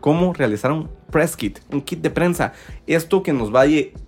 cómo 0.00 0.32
realizar 0.32 0.72
un 0.72 0.88
press 1.10 1.36
kit, 1.36 1.60
un 1.72 1.80
kit 1.80 2.00
de 2.00 2.10
prensa. 2.10 2.52
Esto 2.86 3.22
que 3.22 3.32
nos 3.32 3.54
va 3.54 3.62
a 3.62 3.66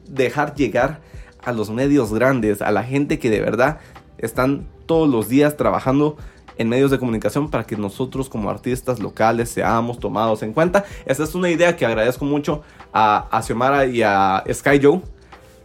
dejar 0.09 0.55
llegar 0.55 1.01
a 1.43 1.53
los 1.53 1.71
medios 1.71 2.13
grandes, 2.13 2.61
a 2.63 2.71
la 2.71 2.83
gente 2.83 3.19
que 3.19 3.31
de 3.31 3.41
verdad 3.41 3.79
están 4.19 4.67
todos 4.87 5.09
los 5.09 5.29
días 5.29 5.57
trabajando 5.57 6.17
en 6.59 6.69
medios 6.69 6.91
de 6.91 6.99
comunicación 6.99 7.49
para 7.49 7.65
que 7.65 7.77
nosotros 7.77 8.29
como 8.29 8.51
artistas 8.51 9.01
locales 9.01 9.49
seamos 9.49 9.99
tomados 9.99 10.43
en 10.43 10.53
cuenta. 10.53 10.85
Esta 11.07 11.25
es 11.25 11.35
una 11.35 11.49
idea 11.49 11.75
que 11.75 11.87
agradezco 11.87 12.27
mucho 12.27 12.63
a, 12.93 13.29
a 13.31 13.43
Xiomara 13.43 13.87
y 13.87 14.03
a 14.03 14.45
Sky 14.53 14.79
Joe. 14.83 15.01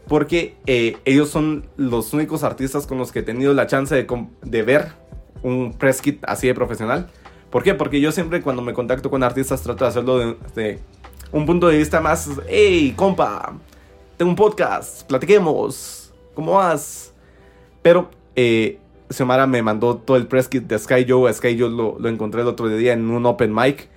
Porque 0.07 0.55
eh, 0.67 0.97
ellos 1.05 1.29
son 1.29 1.65
los 1.77 2.13
únicos 2.13 2.43
artistas 2.43 2.85
con 2.85 2.97
los 2.97 3.11
que 3.11 3.19
he 3.19 3.23
tenido 3.23 3.53
la 3.53 3.67
chance 3.67 3.95
de, 3.95 4.63
ver 4.63 4.91
un 5.41 5.73
press 5.73 6.01
kit 6.01 6.23
así 6.27 6.47
de 6.47 6.53
profesional. 6.53 7.09
¿Por 7.49 7.63
qué? 7.63 7.73
Porque 7.73 7.99
yo 7.99 8.11
siempre 8.11 8.41
cuando 8.41 8.61
me 8.61 8.73
contacto 8.73 9.09
con 9.09 9.23
artistas 9.23 9.61
trato 9.61 9.83
de 9.83 9.89
hacerlo 9.89 10.35
de, 10.55 10.79
un 11.31 11.45
punto 11.45 11.67
de 11.67 11.77
vista 11.77 12.01
más, 12.01 12.29
hey, 12.47 12.93
compa, 12.95 13.53
tengo 14.17 14.29
un 14.29 14.35
podcast, 14.35 15.07
platiquemos, 15.07 16.13
¿cómo 16.33 16.53
vas? 16.53 17.13
Pero 17.81 18.09
eh, 18.35 18.79
Xiomara 19.09 19.47
me 19.47 19.61
mandó 19.61 19.97
todo 19.97 20.17
el 20.17 20.27
press 20.27 20.47
kit 20.47 20.63
de 20.63 20.77
Sky 20.77 21.05
Joe. 21.07 21.33
Sky 21.33 21.59
Joe 21.59 21.69
lo 21.69 22.07
encontré 22.07 22.41
el 22.41 22.47
otro 22.47 22.67
día 22.69 22.93
en 22.93 23.09
un 23.09 23.25
open 23.25 23.53
mic. 23.53 23.89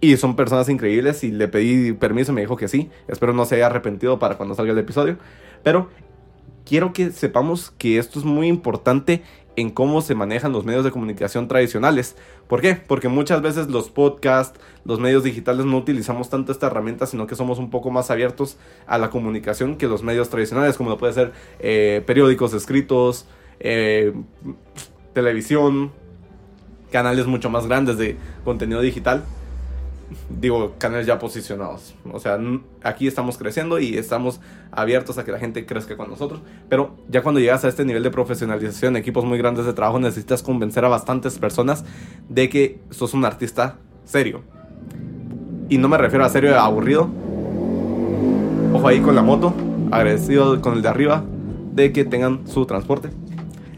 Y 0.00 0.16
son 0.16 0.36
personas 0.36 0.68
increíbles 0.68 1.24
y 1.24 1.30
le 1.30 1.48
pedí 1.48 1.92
permiso 1.92 2.32
y 2.32 2.34
me 2.34 2.40
dijo 2.42 2.56
que 2.56 2.68
sí. 2.68 2.90
Espero 3.08 3.32
no 3.32 3.46
se 3.46 3.56
haya 3.56 3.66
arrepentido 3.66 4.18
para 4.18 4.36
cuando 4.36 4.54
salga 4.54 4.72
el 4.72 4.78
episodio. 4.78 5.16
Pero 5.62 5.88
quiero 6.64 6.92
que 6.92 7.10
sepamos 7.10 7.70
que 7.78 7.98
esto 7.98 8.18
es 8.18 8.24
muy 8.24 8.48
importante 8.48 9.22
en 9.56 9.70
cómo 9.70 10.00
se 10.00 10.14
manejan 10.14 10.52
los 10.52 10.64
medios 10.64 10.84
de 10.84 10.90
comunicación 10.90 11.48
tradicionales. 11.48 12.16
¿Por 12.48 12.60
qué? 12.60 12.74
Porque 12.74 13.08
muchas 13.08 13.40
veces 13.40 13.68
los 13.68 13.88
podcasts, 13.88 14.58
los 14.84 14.98
medios 14.98 15.22
digitales 15.22 15.64
no 15.64 15.76
utilizamos 15.78 16.28
tanto 16.28 16.50
esta 16.50 16.66
herramienta, 16.66 17.06
sino 17.06 17.26
que 17.26 17.36
somos 17.36 17.58
un 17.58 17.70
poco 17.70 17.90
más 17.90 18.10
abiertos 18.10 18.58
a 18.86 18.98
la 18.98 19.10
comunicación 19.10 19.76
que 19.76 19.86
los 19.86 20.02
medios 20.02 20.28
tradicionales, 20.28 20.76
como 20.76 20.90
lo 20.90 20.98
puede 20.98 21.12
ser 21.12 21.32
eh, 21.60 22.02
periódicos 22.04 22.52
escritos, 22.52 23.26
eh, 23.60 24.12
televisión, 25.12 25.92
canales 26.90 27.26
mucho 27.26 27.48
más 27.48 27.66
grandes 27.66 27.96
de 27.96 28.16
contenido 28.44 28.80
digital 28.80 29.24
digo, 30.28 30.74
canales 30.78 31.06
ya 31.06 31.18
posicionados. 31.18 31.94
O 32.12 32.18
sea, 32.18 32.38
aquí 32.82 33.06
estamos 33.06 33.38
creciendo 33.38 33.78
y 33.78 33.96
estamos 33.96 34.40
abiertos 34.70 35.18
a 35.18 35.24
que 35.24 35.32
la 35.32 35.38
gente 35.38 35.66
crezca 35.66 35.96
con 35.96 36.10
nosotros. 36.10 36.40
Pero 36.68 36.96
ya 37.08 37.22
cuando 37.22 37.40
llegas 37.40 37.64
a 37.64 37.68
este 37.68 37.84
nivel 37.84 38.02
de 38.02 38.10
profesionalización, 38.10 38.96
equipos 38.96 39.24
muy 39.24 39.38
grandes 39.38 39.66
de 39.66 39.72
trabajo, 39.72 39.98
necesitas 39.98 40.42
convencer 40.42 40.84
a 40.84 40.88
bastantes 40.88 41.38
personas 41.38 41.84
de 42.28 42.48
que 42.48 42.80
sos 42.90 43.14
un 43.14 43.24
artista 43.24 43.78
serio. 44.04 44.42
Y 45.68 45.78
no 45.78 45.88
me 45.88 45.98
refiero 45.98 46.24
a 46.24 46.28
serio 46.28 46.58
aburrido. 46.58 47.08
Ojo 48.72 48.88
ahí 48.88 49.00
con 49.00 49.14
la 49.14 49.22
moto, 49.22 49.54
agradecido 49.90 50.60
con 50.60 50.74
el 50.74 50.82
de 50.82 50.88
arriba, 50.88 51.24
de 51.72 51.92
que 51.92 52.04
tengan 52.04 52.46
su 52.46 52.66
transporte. 52.66 53.10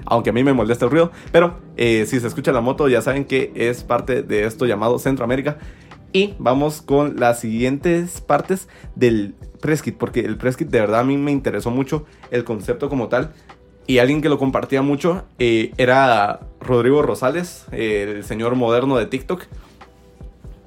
Aunque 0.07 0.31
a 0.31 0.33
mí 0.33 0.45
me 0.45 0.53
molesta 0.53 0.85
el 0.85 0.91
ruido, 0.91 1.11
pero 1.33 1.55
eh, 1.77 2.07
si 2.07 2.21
se 2.21 2.29
escucha 2.29 2.53
la 2.53 2.61
moto 2.61 2.89
ya 2.89 3.03
saben 3.03 3.25
que 3.25 3.53
es 3.55 3.83
parte 3.83 4.23
de 4.23 4.45
esto 4.45 4.65
llamado 4.65 4.99
Centroamérica 4.99 5.59
y 6.13 6.35
vamos 6.39 6.83
con 6.83 7.19
las 7.19 7.41
siguientes 7.41 8.21
partes 8.21 8.69
del 8.95 9.35
press 9.61 9.83
kit, 9.83 9.97
porque 9.97 10.21
el 10.21 10.37
press 10.37 10.57
kit 10.57 10.69
de 10.69 10.81
verdad 10.81 11.01
a 11.01 11.05
mí 11.05 11.17
me 11.17 11.33
interesó 11.33 11.71
mucho 11.71 12.07
el 12.31 12.45
concepto 12.45 12.89
como 12.89 13.09
tal. 13.09 13.33
Y 13.89 13.99
alguien 13.99 14.21
que 14.21 14.29
lo 14.29 14.39
compartía 14.39 14.83
mucho 14.83 15.25
eh, 15.39 15.73
era 15.77 16.41
Rodrigo 16.61 17.03
Rosales, 17.03 17.67
el 17.71 18.25
señor 18.25 18.57
moderno 18.57 18.97
de 18.97 19.07
TikTok, 19.07 19.45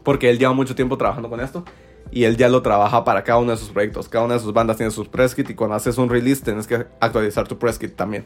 porque 0.04 0.30
él 0.30 0.40
lleva 0.40 0.54
mucho 0.54 0.74
tiempo 0.74 0.98
trabajando 0.98 1.30
con 1.30 1.42
esto 1.42 1.66
y 2.12 2.24
él 2.24 2.38
ya 2.38 2.50
lo 2.50 2.62
trabaja 2.62 3.04
para 3.04 3.24
cada 3.24 3.40
uno 3.40 3.52
de 3.52 3.58
sus 3.58 3.70
proyectos. 3.70 4.10
Cada 4.10 4.26
una 4.26 4.36
de 4.36 4.40
sus 4.40 4.54
bandas 4.54 4.78
tiene 4.78 4.92
sus 4.92 5.08
press 5.08 5.36
y 5.38 5.54
cuando 5.54 5.76
haces 5.76 5.98
un 5.98 6.10
release 6.10 6.44
tienes 6.44 6.66
que 6.66 6.86
actualizar 7.00 7.48
tu 7.48 7.58
press 7.58 7.78
kit 7.78 7.96
también. 7.96 8.26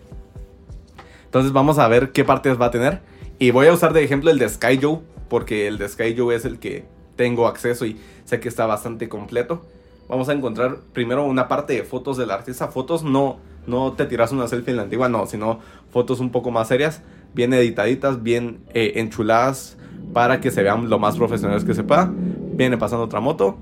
Entonces 1.25 1.51
vamos 1.51 1.79
a 1.79 1.87
ver 1.87 2.11
qué 2.11 2.23
partes 2.23 2.59
va 2.59 2.67
a 2.67 2.71
tener. 2.71 3.01
Y 3.39 3.51
voy 3.51 3.67
a 3.67 3.73
usar 3.73 3.93
de 3.93 4.03
ejemplo 4.03 4.29
el 4.29 4.39
de 4.39 4.47
Sky 4.47 4.79
Joe, 4.81 4.99
porque 5.27 5.67
el 5.67 5.77
de 5.77 5.89
Sky 5.89 6.15
Joe 6.17 6.35
es 6.35 6.45
el 6.45 6.59
que 6.59 6.85
tengo 7.15 7.47
acceso 7.47 7.85
y 7.85 7.99
sé 8.25 8.39
que 8.39 8.49
está 8.49 8.65
bastante 8.65 9.09
completo. 9.09 9.61
Vamos 10.07 10.29
a 10.29 10.33
encontrar 10.33 10.77
primero 10.93 11.25
una 11.25 11.47
parte 11.47 11.73
de 11.73 11.83
fotos 11.83 12.17
del 12.17 12.31
artista. 12.31 12.67
Fotos 12.67 13.03
no, 13.03 13.37
no 13.67 13.93
te 13.93 14.05
tiras 14.05 14.31
una 14.31 14.47
selfie 14.47 14.71
en 14.71 14.77
la 14.77 14.83
antigua, 14.83 15.09
no, 15.09 15.25
sino 15.25 15.59
fotos 15.91 16.19
un 16.19 16.31
poco 16.31 16.51
más 16.51 16.67
serias, 16.67 17.01
bien 17.33 17.53
editaditas, 17.53 18.21
bien 18.21 18.59
eh, 18.73 18.93
enchuladas 18.95 19.77
para 20.13 20.41
que 20.41 20.51
se 20.51 20.61
vean 20.61 20.89
lo 20.89 20.99
más 20.99 21.17
profesionales 21.17 21.63
que 21.63 21.73
se 21.73 21.83
pueda. 21.83 22.11
Viene 22.13 22.77
pasando 22.77 23.05
otra 23.05 23.19
moto. 23.19 23.57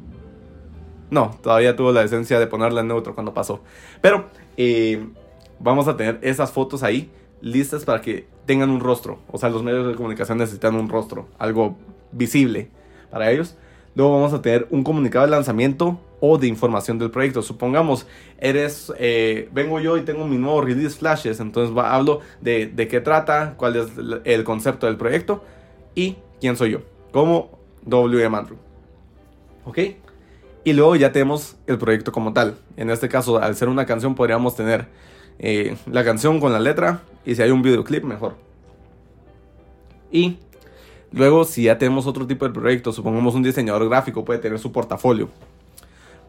No, 1.10 1.38
todavía 1.44 1.76
tuvo 1.76 1.92
la 1.92 2.04
esencia 2.04 2.40
de 2.40 2.48
ponerla 2.48 2.82
en 2.82 2.88
neutro 2.88 3.14
cuando 3.14 3.34
pasó. 3.34 3.62
Pero 4.02 4.30
eh, 4.58 5.08
vamos 5.60 5.88
a 5.88 5.98
tener 5.98 6.20
esas 6.22 6.52
fotos 6.52 6.84
ahí 6.84 7.12
listas 7.42 7.86
para 7.86 8.02
que 8.02 8.28
tengan 8.46 8.70
un 8.70 8.80
rostro. 8.80 9.20
O 9.32 9.38
sea, 9.38 9.50
los 9.50 9.62
medios 9.62 9.88
de 9.88 9.96
comunicación 9.96 10.38
necesitan 10.38 10.76
un 10.76 10.90
rostro, 10.90 11.28
algo 11.38 11.78
visible 12.12 12.70
para 13.12 13.32
ellos. 13.32 13.56
Luego 13.94 14.14
vamos 14.14 14.34
a 14.34 14.42
tener 14.42 14.68
un 14.72 14.84
comunicado 14.84 15.26
de 15.26 15.32
lanzamiento 15.32 16.00
o 16.22 16.38
de 16.38 16.48
información 16.48 16.98
del 16.98 17.12
proyecto. 17.12 17.42
Supongamos, 17.42 18.08
eres, 18.40 18.92
eh, 18.98 19.50
vengo 19.52 19.80
yo 19.80 19.98
y 19.98 20.02
tengo 20.02 20.26
mi 20.26 20.38
nuevo 20.38 20.62
release 20.62 20.98
flashes, 20.98 21.40
entonces 21.40 21.76
hablo 21.78 22.22
de, 22.40 22.74
qué 22.90 23.02
trata, 23.02 23.56
cuál 23.58 23.76
es 23.76 23.88
el 24.24 24.44
concepto 24.44 24.86
del 24.86 24.96
proyecto 24.96 25.44
y 25.94 26.16
quién 26.40 26.56
soy 26.56 26.72
yo, 26.72 26.80
como 27.12 27.60
WM 27.86 28.38
Andrew. 28.38 28.58
¿Ok? 29.66 29.80
Y 30.64 30.74
luego 30.74 30.96
ya 30.96 31.12
tenemos 31.12 31.58
el 31.68 31.78
proyecto 31.78 32.12
como 32.12 32.34
tal. 32.34 32.56
En 32.78 32.90
este 32.92 33.10
caso, 33.10 33.42
al 33.42 33.56
ser 33.56 33.68
una 33.68 33.86
canción, 33.86 34.16
podríamos 34.16 34.56
tener 34.56 34.88
eh, 35.40 35.76
la 35.92 36.04
canción 36.04 36.40
con 36.40 36.54
la 36.54 36.60
letra 36.60 37.02
y 37.26 37.36
si 37.36 37.42
hay 37.42 37.50
un 37.50 37.64
videoclip, 37.64 38.04
mejor. 38.04 38.36
Y 40.12 40.38
Luego, 41.12 41.44
si 41.44 41.64
ya 41.64 41.78
tenemos 41.78 42.08
otro 42.08 42.26
tipo 42.26 42.48
de 42.48 42.54
proyecto, 42.54 42.94
supongamos 42.94 43.36
un 43.36 43.44
diseñador 43.44 43.88
gráfico, 43.90 44.24
puede 44.24 44.40
tener 44.40 44.60
su 44.60 44.72
portafolio. 44.72 45.30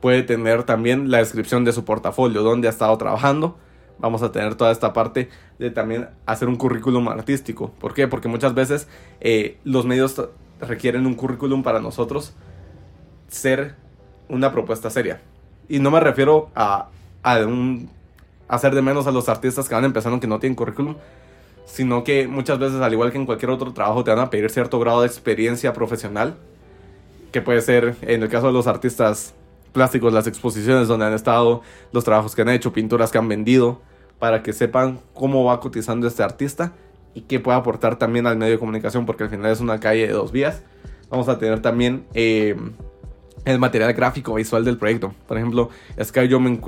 Puede 0.00 0.24
tener 0.24 0.64
también 0.64 1.10
la 1.10 1.18
descripción 1.18 1.64
de 1.64 1.72
su 1.72 1.84
portafolio, 1.84 2.42
dónde 2.42 2.66
ha 2.66 2.70
estado 2.70 2.96
trabajando. 2.98 3.56
Vamos 4.00 4.22
a 4.22 4.32
tener 4.32 4.56
toda 4.56 4.72
esta 4.72 4.92
parte 4.92 5.28
de 5.60 5.70
también 5.70 6.08
hacer 6.26 6.48
un 6.48 6.56
currículum 6.56 7.08
artístico. 7.08 7.70
¿Por 7.78 7.94
qué? 7.94 8.08
Porque 8.08 8.26
muchas 8.26 8.54
veces 8.54 8.88
eh, 9.20 9.58
los 9.62 9.86
medios 9.86 10.20
requieren 10.60 11.06
un 11.06 11.14
currículum 11.14 11.62
para 11.62 11.78
nosotros 11.78 12.34
ser 13.28 13.76
una 14.28 14.50
propuesta 14.50 14.90
seria. 14.90 15.20
Y 15.68 15.78
no 15.78 15.92
me 15.92 16.00
refiero 16.00 16.50
a, 16.56 16.88
a 17.22 17.46
hacer 18.48 18.74
de 18.74 18.82
menos 18.82 19.06
a 19.06 19.12
los 19.12 19.28
artistas 19.28 19.68
que 19.68 19.74
van 19.76 19.84
empezando 19.84 20.18
que 20.18 20.26
no 20.26 20.40
tienen 20.40 20.56
currículum, 20.56 20.96
sino 21.64 22.04
que 22.04 22.26
muchas 22.28 22.58
veces, 22.58 22.80
al 22.80 22.92
igual 22.92 23.12
que 23.12 23.18
en 23.18 23.26
cualquier 23.26 23.50
otro 23.50 23.72
trabajo, 23.72 24.04
te 24.04 24.10
van 24.10 24.20
a 24.20 24.30
pedir 24.30 24.50
cierto 24.50 24.78
grado 24.78 25.02
de 25.02 25.06
experiencia 25.06 25.72
profesional, 25.72 26.36
que 27.30 27.40
puede 27.40 27.62
ser, 27.62 27.96
en 28.02 28.22
el 28.22 28.28
caso 28.28 28.48
de 28.48 28.52
los 28.52 28.66
artistas 28.66 29.34
plásticos, 29.72 30.12
las 30.12 30.26
exposiciones 30.26 30.88
donde 30.88 31.06
han 31.06 31.14
estado, 31.14 31.62
los 31.92 32.04
trabajos 32.04 32.34
que 32.34 32.42
han 32.42 32.50
hecho, 32.50 32.72
pinturas 32.72 33.10
que 33.10 33.18
han 33.18 33.28
vendido, 33.28 33.80
para 34.18 34.42
que 34.42 34.52
sepan 34.52 35.00
cómo 35.14 35.44
va 35.44 35.60
cotizando 35.60 36.06
este 36.06 36.22
artista 36.22 36.74
y 37.14 37.22
qué 37.22 37.40
puede 37.40 37.58
aportar 37.58 37.98
también 37.98 38.26
al 38.26 38.36
medio 38.36 38.52
de 38.52 38.58
comunicación, 38.58 39.06
porque 39.06 39.24
al 39.24 39.30
final 39.30 39.50
es 39.50 39.60
una 39.60 39.80
calle 39.80 40.06
de 40.06 40.12
dos 40.12 40.30
vías. 40.30 40.62
Vamos 41.10 41.28
a 41.28 41.38
tener 41.38 41.60
también 41.60 42.06
eh, 42.14 42.56
el 43.44 43.58
material 43.58 43.92
gráfico 43.92 44.34
visual 44.34 44.64
del 44.64 44.78
proyecto. 44.78 45.14
Por 45.26 45.36
ejemplo, 45.36 45.70
Sky 46.02 46.28
yo 46.28 46.40
me, 46.40 46.58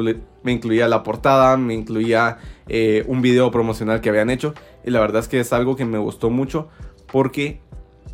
me 0.43 0.53
incluía 0.53 0.89
la 0.89 1.03
portada, 1.03 1.57
me 1.57 1.75
incluía 1.75 2.39
eh, 2.69 3.05
un 3.07 3.23
video 3.23 3.51
promocional 3.51 4.01
que 4.01 4.09
habían 4.09 4.31
hecho. 4.31 4.55
Y 4.85 4.91
la 4.91 5.01
verdad 5.01 5.23
es 5.23 5.29
que 5.29 5.41
es 5.41 5.53
algo 5.53 5.77
que 5.77 5.85
me 5.85 5.99
gustó 5.99 6.31
mucho 6.31 6.69
porque 7.11 7.61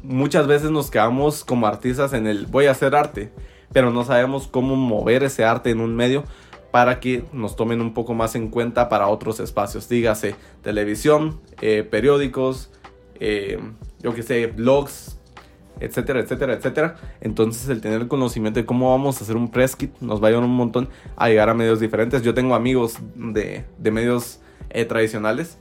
muchas 0.03 0.47
veces 0.47 0.71
nos 0.71 0.91
quedamos 0.91 1.45
como 1.45 1.67
artistas 1.67 2.13
en 2.13 2.27
el 2.27 2.47
voy 2.47 2.67
a 2.67 2.73
hacer 2.73 2.95
arte, 2.95 3.33
pero 3.73 3.91
no 3.91 4.05
sabemos 4.05 4.47
cómo 4.47 4.77
mover 4.77 5.23
ese 5.23 5.45
arte 5.45 5.71
en 5.71 5.81
un 5.81 5.95
medio 5.95 6.25
para 6.71 7.01
que 7.01 7.25
nos 7.33 7.57
tomen 7.57 7.81
un 7.81 7.95
poco 7.95 8.15
más 8.15 8.35
en 8.35 8.49
cuenta 8.49 8.89
para 8.89 9.09
otros 9.09 9.41
espacios. 9.41 9.89
Dígase 9.89 10.37
televisión, 10.63 11.41
eh, 11.61 11.83
periódicos, 11.83 12.71
eh, 13.19 13.59
yo 14.01 14.15
que 14.15 14.23
sé, 14.23 14.47
blogs, 14.47 15.20
etcétera, 15.81 16.21
etcétera, 16.21 16.55
etcétera. 16.55 16.97
Entonces 17.21 17.69
el 17.69 17.81
tener 17.81 18.03
el 18.03 18.09
conocimiento 18.09 18.61
de 18.61 18.67
cómo 18.67 18.91
vamos 18.91 19.21
a 19.21 19.25
hacer 19.25 19.37
un 19.37 19.51
press 19.51 19.75
kit 19.75 19.93
nos 20.01 20.23
va 20.23 20.27
a 20.27 20.29
ayudar 20.29 20.45
un 20.45 20.55
montón 20.55 20.89
a 21.17 21.29
llegar 21.29 21.49
a 21.49 21.55
medios 21.55 21.81
diferentes. 21.81 22.23
Yo 22.23 22.35
tengo 22.35 22.55
amigos 22.55 22.99
de, 23.15 23.65
de 23.79 23.91
medios 23.91 24.41
eh, 24.71 24.85
tradicionales 24.85 25.59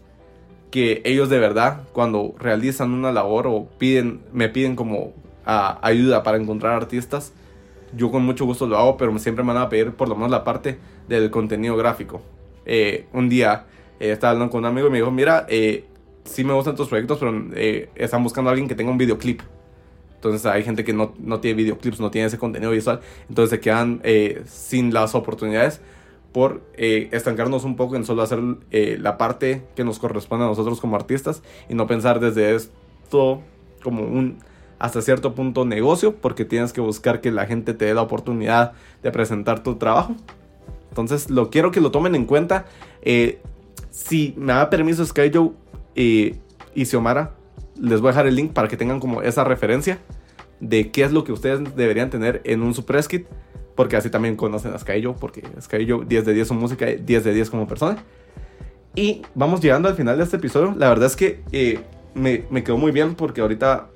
que 0.72 1.02
ellos 1.04 1.30
de 1.30 1.40
verdad 1.40 1.82
cuando 1.94 2.36
realizan 2.38 2.92
una 2.92 3.12
labor 3.12 3.48
o 3.48 3.68
piden, 3.80 4.22
me 4.32 4.50
piden 4.50 4.76
como 4.76 5.14
ayuda 5.46 6.22
para 6.22 6.38
encontrar 6.38 6.74
artistas, 6.74 7.34
yo 7.96 8.12
con 8.12 8.24
mucho 8.24 8.46
gusto 8.46 8.68
lo 8.68 8.78
hago, 8.78 8.98
pero 8.98 9.18
siempre 9.18 9.44
me 9.44 9.52
van 9.52 9.64
a 9.64 9.70
pedir 9.70 9.94
por 9.94 10.08
lo 10.08 10.14
menos 10.16 10.30
la 10.30 10.44
parte 10.44 10.78
del 11.08 11.32
contenido 11.32 11.76
gráfico. 11.76 12.22
Eh, 12.68 13.08
un 13.14 13.30
día 13.30 13.66
eh, 14.00 14.12
estaba 14.12 14.34
hablando 14.34 14.52
con 14.52 14.60
un 14.60 14.66
amigo 14.66 14.90
y 14.90 14.92
me 14.92 14.98
dijo, 15.00 15.10
mira, 15.10 15.48
sí 16.24 16.44
me 16.44 16.54
gustan 16.54 16.76
tus 16.76 16.88
proyectos, 16.88 17.18
pero 17.18 17.34
están 17.96 18.24
buscando 18.24 18.52
a 18.52 18.52
alguien 18.52 18.70
que 18.70 18.76
tenga 18.76 18.92
un 18.92 19.00
videoclip. 19.00 19.42
Entonces 20.20 20.46
hay 20.46 20.64
gente 20.64 20.84
que 20.84 20.92
no, 20.92 21.14
no, 21.18 21.40
tiene 21.40 21.56
videoclips, 21.56 22.02
no 22.02 22.12
tiene 22.12 22.28
ese 22.28 22.38
contenido 22.38 22.72
visual. 22.72 23.00
Entonces 23.30 23.52
se 23.52 23.62
quedan 23.62 24.02
eh, 24.04 24.44
sin 24.46 24.94
las 24.94 25.16
oportunidades 25.16 25.80
por 26.34 26.62
eh, 26.74 27.08
estancarnos 27.14 27.64
un 27.64 27.78
poco 27.78 27.96
en 27.96 28.04
solo 28.04 28.22
hacer 28.22 28.40
eh, 28.72 28.98
la 29.00 29.18
parte 29.18 29.64
que 29.78 29.86
nos 29.86 29.98
corresponde 29.98 30.44
a 30.44 30.50
nosotros 30.50 30.82
como 30.82 30.98
artistas 30.98 31.42
y 31.70 31.74
no 31.74 31.88
pensar 31.88 32.20
desde 32.20 32.54
esto 32.54 33.42
como 33.82 34.04
un 34.04 34.40
hasta 34.78 35.02
cierto 35.02 35.34
punto 35.36 35.64
negocio 35.64 36.14
porque 36.14 36.44
tienes 36.44 36.74
que 36.74 36.82
buscar 36.82 37.22
que 37.22 37.32
la 37.32 37.46
gente 37.46 37.74
te 37.74 37.86
dé 37.86 37.94
la 37.94 38.02
oportunidad 38.02 38.74
de 39.02 39.12
presentar 39.12 39.64
tu 39.64 39.76
trabajo. 39.76 40.18
Entonces 40.90 41.30
lo 41.30 41.50
quiero 41.50 41.72
que 41.72 41.80
lo 41.80 41.92
tomen 41.92 42.14
en 42.14 42.26
cuenta. 42.26 42.66
si 43.90 44.34
me 44.36 44.52
da 44.52 44.70
permiso 44.70 45.06
Sky 45.06 45.32
Joe 45.34 45.52
y 45.96 46.86
Xiomara, 46.86 47.38
les 47.82 48.02
voy 48.02 48.10
a 48.10 48.12
dejar 48.12 48.28
el 48.28 48.36
link 48.36 48.54
para 48.54 48.68
que 48.68 48.78
tengan 48.78 49.00
como 49.00 49.22
esa 49.22 49.44
referencia 49.44 50.00
de 50.60 50.92
qué 50.92 51.04
es 51.04 51.12
lo 51.12 51.24
que 51.24 51.32
ustedes 51.32 51.76
deberían 51.76 52.10
tener 52.10 52.42
en 52.44 52.62
un 52.62 52.74
Suppress 52.74 53.08
Kit. 53.08 53.28
Porque 53.76 53.96
así 53.96 54.10
también 54.10 54.36
conocen 54.36 54.74
a 54.74 54.80
Skyjo, 54.80 55.15
porque 55.15 55.42
Skyjo 55.62 56.04
10 56.04 56.26
de 56.26 56.34
10 56.34 56.48
su 56.50 56.54
música, 56.54 56.86
10 56.86 57.24
de 57.24 57.34
10 57.34 57.50
como 57.50 57.65
persona. 57.65 57.98
Y 58.94 59.22
vamos 59.36 59.62
llegando 59.62 59.88
al 59.88 59.96
final 59.96 60.18
de 60.18 60.24
este 60.24 60.36
episodio. 60.36 60.74
La 60.78 60.89
verdad 60.89 61.06
es 61.06 61.15
que 61.15 61.44
eh, 61.54 61.80
me, 62.13 62.44
quedó 62.63 62.78
muy 62.78 62.92
bien 62.92 63.15
porque 63.15 63.39
ahorita, 63.39 63.88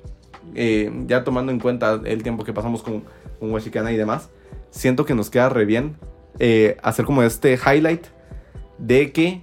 eh, 0.54 0.90
ya 1.06 1.22
tomando 1.22 1.52
en 1.52 1.60
cuenta 1.60 2.00
el 2.04 2.22
tiempo 2.22 2.44
que 2.44 2.54
pasamos 2.54 2.82
con, 2.82 3.04
con 3.38 3.50
Washikana 3.52 3.92
y 3.92 3.96
demás, 3.96 4.30
siento 4.70 5.04
que 5.04 5.14
nos 5.14 5.28
queda 5.28 5.50
re 5.50 5.66
bien 5.66 5.96
eh, 6.38 6.76
hacer 6.82 7.04
como 7.04 7.22
este 7.22 7.54
highlight 7.54 8.06
de 8.78 9.12
que 9.12 9.42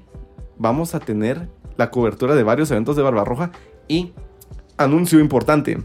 vamos 0.58 0.93
a 0.95 0.99
tener 0.99 1.47
la 1.77 1.89
cobertura 1.89 2.36
de 2.36 2.43
varios 2.43 2.69
eventos 2.71 2.95
de 2.95 3.01
Barbarroja 3.01 3.51
y 3.88 4.13
anuncio 4.84 5.20
importante. 5.20 5.78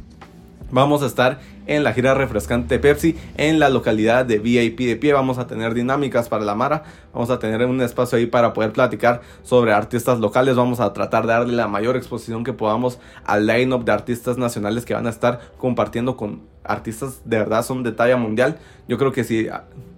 Vamos 0.71 1.03
a 1.03 1.07
estar 1.07 1.39
en 1.67 1.85
la 1.85 1.93
gira 1.93 2.15
refrescante 2.15 2.79
Pepsi 2.79 3.17
en 3.37 3.61
la 3.61 3.69
localidad 3.69 4.25
de 4.25 4.39
VIP 4.39 4.81
de 4.81 4.97
pie. 4.97 5.13
Vamos 5.13 5.39
a 5.39 5.47
tener 5.47 5.75
dinámicas 5.75 6.29
para 6.29 6.45
la 6.45 6.57
Mara. 6.57 6.83
Vamos 7.13 7.31
a 7.31 7.39
tener 7.39 7.65
un 7.67 7.81
espacio 7.81 8.19
ahí 8.19 8.27
para 8.27 8.53
poder 8.53 8.73
platicar 8.73 9.21
sobre 9.43 9.73
artistas 9.73 10.19
locales. 10.19 10.57
Vamos 10.57 10.81
a 10.81 10.93
tratar 10.93 11.27
de 11.27 11.33
darle 11.35 11.55
la 11.55 11.69
mayor 11.69 11.97
exposición 11.97 12.43
que 12.43 12.53
podamos 12.53 12.99
al 13.25 13.47
line-up 13.47 13.85
de 13.85 13.93
artistas 13.93 14.39
nacionales 14.39 14.85
que 14.85 14.95
van 14.95 15.07
a 15.07 15.11
estar 15.11 15.41
compartiendo 15.57 16.17
con 16.17 16.43
artistas 16.65 17.21
de 17.25 17.39
verdad 17.39 17.65
son 17.65 17.85
de 17.85 17.93
talla 17.93 18.17
mundial. 18.17 18.59
Yo 18.89 18.99
creo 18.99 19.13
que 19.13 19.23
si 19.23 19.49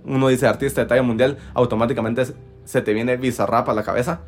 uno 0.05 0.29
dice 0.29 0.47
artista 0.47 0.83
de 0.83 0.87
talla 0.87 1.03
mundial, 1.03 1.39
automáticamente 1.55 2.25
se 2.65 2.83
te 2.83 2.93
viene 2.93 3.17
Bizarrap 3.17 3.69
a 3.71 3.75
la 3.75 3.83
cabeza. 3.83 4.21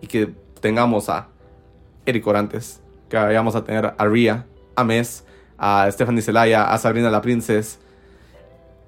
Y 0.00 0.08
que 0.08 0.34
tengamos 0.60 1.08
a 1.08 1.28
Eric 2.04 2.26
Orantes, 2.26 2.82
que 3.20 3.26
vayamos 3.26 3.54
a 3.54 3.64
tener 3.64 3.94
a 3.96 4.06
Ria, 4.06 4.46
a 4.76 4.84
Mes 4.84 5.24
a 5.58 5.90
Stephanie 5.90 6.22
Zelaya, 6.22 6.64
a 6.64 6.78
Sabrina 6.78 7.10
la 7.10 7.20
Princess. 7.20 7.78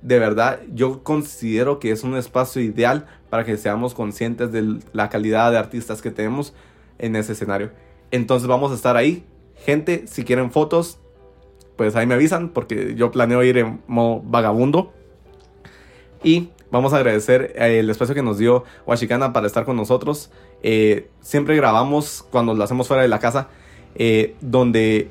De 0.03 0.19
verdad, 0.19 0.61
yo 0.73 1.03
considero 1.03 1.79
que 1.79 1.91
es 1.91 2.05
un 2.05 2.17
espacio 2.17 2.63
ideal 2.63 3.07
para 3.31 3.45
que 3.45 3.57
seamos 3.57 3.95
conscientes 3.95 4.53
de 4.53 4.79
la 4.93 5.09
calidad 5.09 5.51
de 5.51 5.59
artistas 5.59 6.03
que 6.03 6.11
tenemos 6.11 6.55
en 6.99 7.17
ese 7.17 7.33
escenario. 7.33 7.71
Entonces 8.11 8.47
vamos 8.47 8.73
a 8.73 8.75
estar 8.75 8.97
ahí. 8.97 9.25
Gente, 9.65 10.07
si 10.07 10.25
quieren 10.25 10.53
fotos, 10.53 10.99
pues 11.77 11.97
ahí 11.97 12.07
me 12.07 12.15
avisan 12.15 12.51
porque 12.51 12.95
yo 12.95 13.11
planeo 13.11 13.43
ir 13.43 13.59
en 13.59 13.81
modo 13.87 14.23
vagabundo. 14.25 14.93
Y 16.23 16.51
vamos 16.71 16.93
a 16.93 16.97
agradecer 16.97 17.53
eh, 17.57 17.79
el 17.79 17.91
espacio 17.91 18.15
que 18.15 18.23
nos 18.23 18.39
dio 18.39 18.65
Washikana 18.87 19.33
para 19.33 19.47
estar 19.47 19.65
con 19.65 19.77
nosotros. 19.77 20.31
Eh, 20.63 21.09
siempre 21.21 21.57
grabamos 21.57 22.25
cuando 22.31 22.55
lo 22.55 22.63
hacemos 22.63 22.87
fuera 22.87 23.03
de 23.03 23.09
la 23.09 23.19
casa, 23.19 23.49
eh, 23.99 24.35
donde 24.41 25.09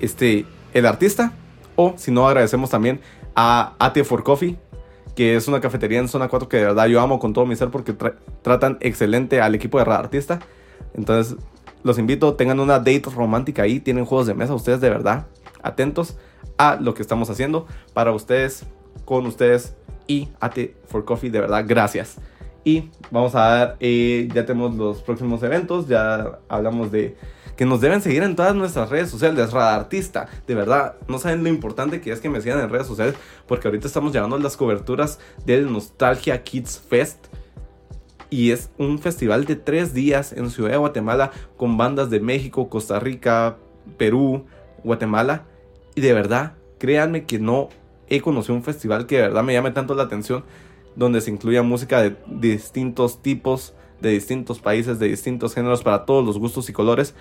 este, 0.00 0.46
el 0.74 0.86
artista. 0.86 1.32
O 1.76 1.94
si 1.96 2.10
no, 2.10 2.26
agradecemos 2.26 2.70
también 2.70 3.00
a 3.34 3.74
AT 3.78 4.02
for 4.04 4.24
Coffee, 4.24 4.56
que 5.14 5.36
es 5.36 5.46
una 5.48 5.60
cafetería 5.60 6.00
en 6.00 6.08
zona 6.08 6.28
4 6.28 6.48
que 6.48 6.56
de 6.56 6.64
verdad 6.64 6.86
yo 6.86 7.00
amo 7.00 7.18
con 7.18 7.32
todo 7.32 7.46
mi 7.46 7.54
ser 7.54 7.70
porque 7.70 7.94
tratan 8.42 8.78
excelente 8.80 9.40
al 9.40 9.54
equipo 9.54 9.78
de 9.78 9.90
Artista. 9.90 10.40
Entonces, 10.94 11.36
los 11.84 11.98
invito, 11.98 12.34
tengan 12.34 12.58
una 12.60 12.78
date 12.78 13.04
romántica 13.14 13.62
ahí, 13.62 13.80
tienen 13.80 14.04
juegos 14.04 14.26
de 14.26 14.34
mesa, 14.34 14.54
ustedes 14.54 14.80
de 14.80 14.90
verdad 14.90 15.26
atentos 15.62 16.16
a 16.56 16.76
lo 16.76 16.94
que 16.94 17.02
estamos 17.02 17.30
haciendo 17.30 17.66
para 17.94 18.12
ustedes, 18.12 18.64
con 19.04 19.26
ustedes 19.26 19.76
y 20.06 20.28
AT 20.40 20.58
for 20.86 21.04
Coffee, 21.04 21.30
de 21.30 21.40
verdad, 21.40 21.64
gracias. 21.66 22.16
Y 22.64 22.90
vamos 23.10 23.34
a 23.34 23.40
dar, 23.40 23.76
eh, 23.80 24.28
ya 24.34 24.44
tenemos 24.44 24.74
los 24.74 25.02
próximos 25.02 25.42
eventos, 25.42 25.86
ya 25.86 26.40
hablamos 26.48 26.90
de 26.90 27.16
que 27.58 27.66
nos 27.66 27.80
deben 27.80 28.00
seguir 28.00 28.22
en 28.22 28.36
todas 28.36 28.54
nuestras 28.54 28.88
redes 28.88 29.10
sociales, 29.10 29.50
Radartista. 29.50 30.28
De 30.46 30.54
verdad, 30.54 30.94
no 31.08 31.18
saben 31.18 31.42
lo 31.42 31.48
importante 31.48 32.00
que 32.00 32.12
es 32.12 32.20
que 32.20 32.28
me 32.28 32.40
sigan 32.40 32.60
en 32.60 32.70
redes 32.70 32.86
sociales, 32.86 33.16
porque 33.48 33.66
ahorita 33.66 33.88
estamos 33.88 34.12
llevando 34.12 34.38
las 34.38 34.56
coberturas 34.56 35.18
del 35.44 35.72
Nostalgia 35.72 36.44
Kids 36.44 36.80
Fest. 36.88 37.26
Y 38.30 38.52
es 38.52 38.70
un 38.78 39.00
festival 39.00 39.44
de 39.44 39.56
tres 39.56 39.92
días 39.92 40.32
en 40.32 40.50
Ciudad 40.50 40.70
de 40.70 40.76
Guatemala 40.76 41.32
con 41.56 41.76
bandas 41.76 42.10
de 42.10 42.20
México, 42.20 42.68
Costa 42.68 43.00
Rica, 43.00 43.56
Perú, 43.96 44.46
Guatemala. 44.84 45.42
Y 45.96 46.00
de 46.00 46.12
verdad, 46.12 46.52
créanme 46.78 47.24
que 47.24 47.40
no 47.40 47.70
he 48.08 48.20
conocido 48.20 48.54
un 48.54 48.62
festival 48.62 49.06
que 49.06 49.16
de 49.16 49.22
verdad 49.22 49.42
me 49.42 49.54
llame 49.54 49.72
tanto 49.72 49.96
la 49.96 50.04
atención, 50.04 50.44
donde 50.94 51.20
se 51.20 51.32
incluya 51.32 51.64
música 51.64 52.02
de 52.02 52.14
distintos 52.28 53.20
tipos, 53.20 53.74
de 54.00 54.10
distintos 54.10 54.60
países, 54.60 55.00
de 55.00 55.08
distintos 55.08 55.56
géneros, 55.56 55.82
para 55.82 56.04
todos 56.04 56.24
los 56.24 56.38
gustos 56.38 56.68
y 56.68 56.72
colores 56.72 57.16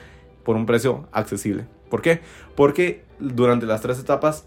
por 0.48 0.56
un 0.56 0.66
precio 0.66 1.10
accesible. 1.12 1.66
¿Por 1.90 2.02
qué? 2.02 2.22
Porque 2.56 3.04
durante 3.20 3.66
las 3.66 3.82
tres 3.82 4.00
etapas 4.00 4.46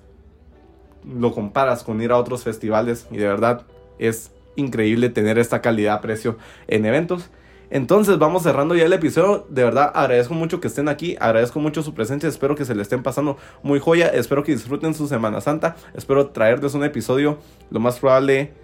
lo 1.05 1.35
comparas 1.35 1.85
con 1.85 2.01
ir 2.01 2.11
a 2.11 2.17
otros 2.17 2.43
festivales 2.43 3.07
y 3.11 3.19
de 3.19 3.27
verdad 3.27 3.67
es 3.99 4.33
increíble 4.57 5.11
tener 5.11 5.39
esta 5.39 5.61
calidad-precio 5.61 6.39
en 6.69 6.87
eventos. 6.87 7.29
Entonces 7.69 8.19
vamos 8.19 8.45
cerrando 8.45 8.75
ya 8.75 8.87
el 8.87 8.95
episodio. 8.95 9.47
De 9.51 9.63
verdad 9.63 9.93
agradezco 9.95 10.33
mucho 10.33 10.59
que 10.59 10.69
estén 10.69 10.89
aquí. 10.89 11.19
Agradezco 11.21 11.61
mucho 11.61 11.83
su 11.83 11.93
presencia. 11.93 12.31
Espero 12.31 12.55
que 12.55 12.65
se 12.65 12.75
le 12.75 12.81
estén 12.81 13.03
pasando 13.03 13.37
muy 13.63 13.79
joya. 13.79 14.09
Espero 14.09 14.43
que 14.43 14.53
disfruten 14.53 14.95
su 14.95 15.07
Semana 15.07 15.43
Santa. 15.43 15.77
Espero 15.93 16.29
traerles 16.29 16.73
un 16.73 16.83
episodio 16.83 17.37
lo 17.71 17.79
más 17.79 17.99
probable. 17.99 18.55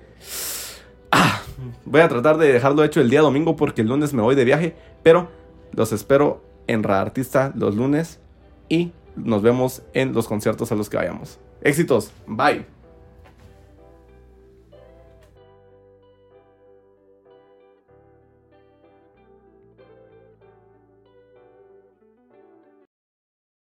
Ah, 1.13 1.43
voy 1.85 2.01
a 2.01 2.09
tratar 2.09 2.39
de 2.39 2.51
dejarlo 2.51 2.83
hecho 2.83 3.03
el 3.03 3.11
día 3.11 3.21
domingo 3.21 3.57
porque 3.57 3.83
el 3.83 3.89
lunes 3.89 4.15
me 4.15 4.23
voy 4.23 4.37
de 4.37 4.47
viaje. 4.47 4.75
Pero 5.03 5.29
los 5.73 5.93
espero 5.93 6.46
en 6.67 6.85
Artista 6.87 7.53
los 7.55 7.77
lunes 7.77 8.21
y 8.69 8.93
nos 9.17 9.43
vemos 9.43 9.83
en 9.95 10.13
los 10.13 10.29
conciertos 10.29 10.73
a 10.73 10.75
los 10.75 10.91
que 10.91 10.97
vayamos. 10.97 11.39
Éxitos, 11.63 12.13
bye. 12.27 12.76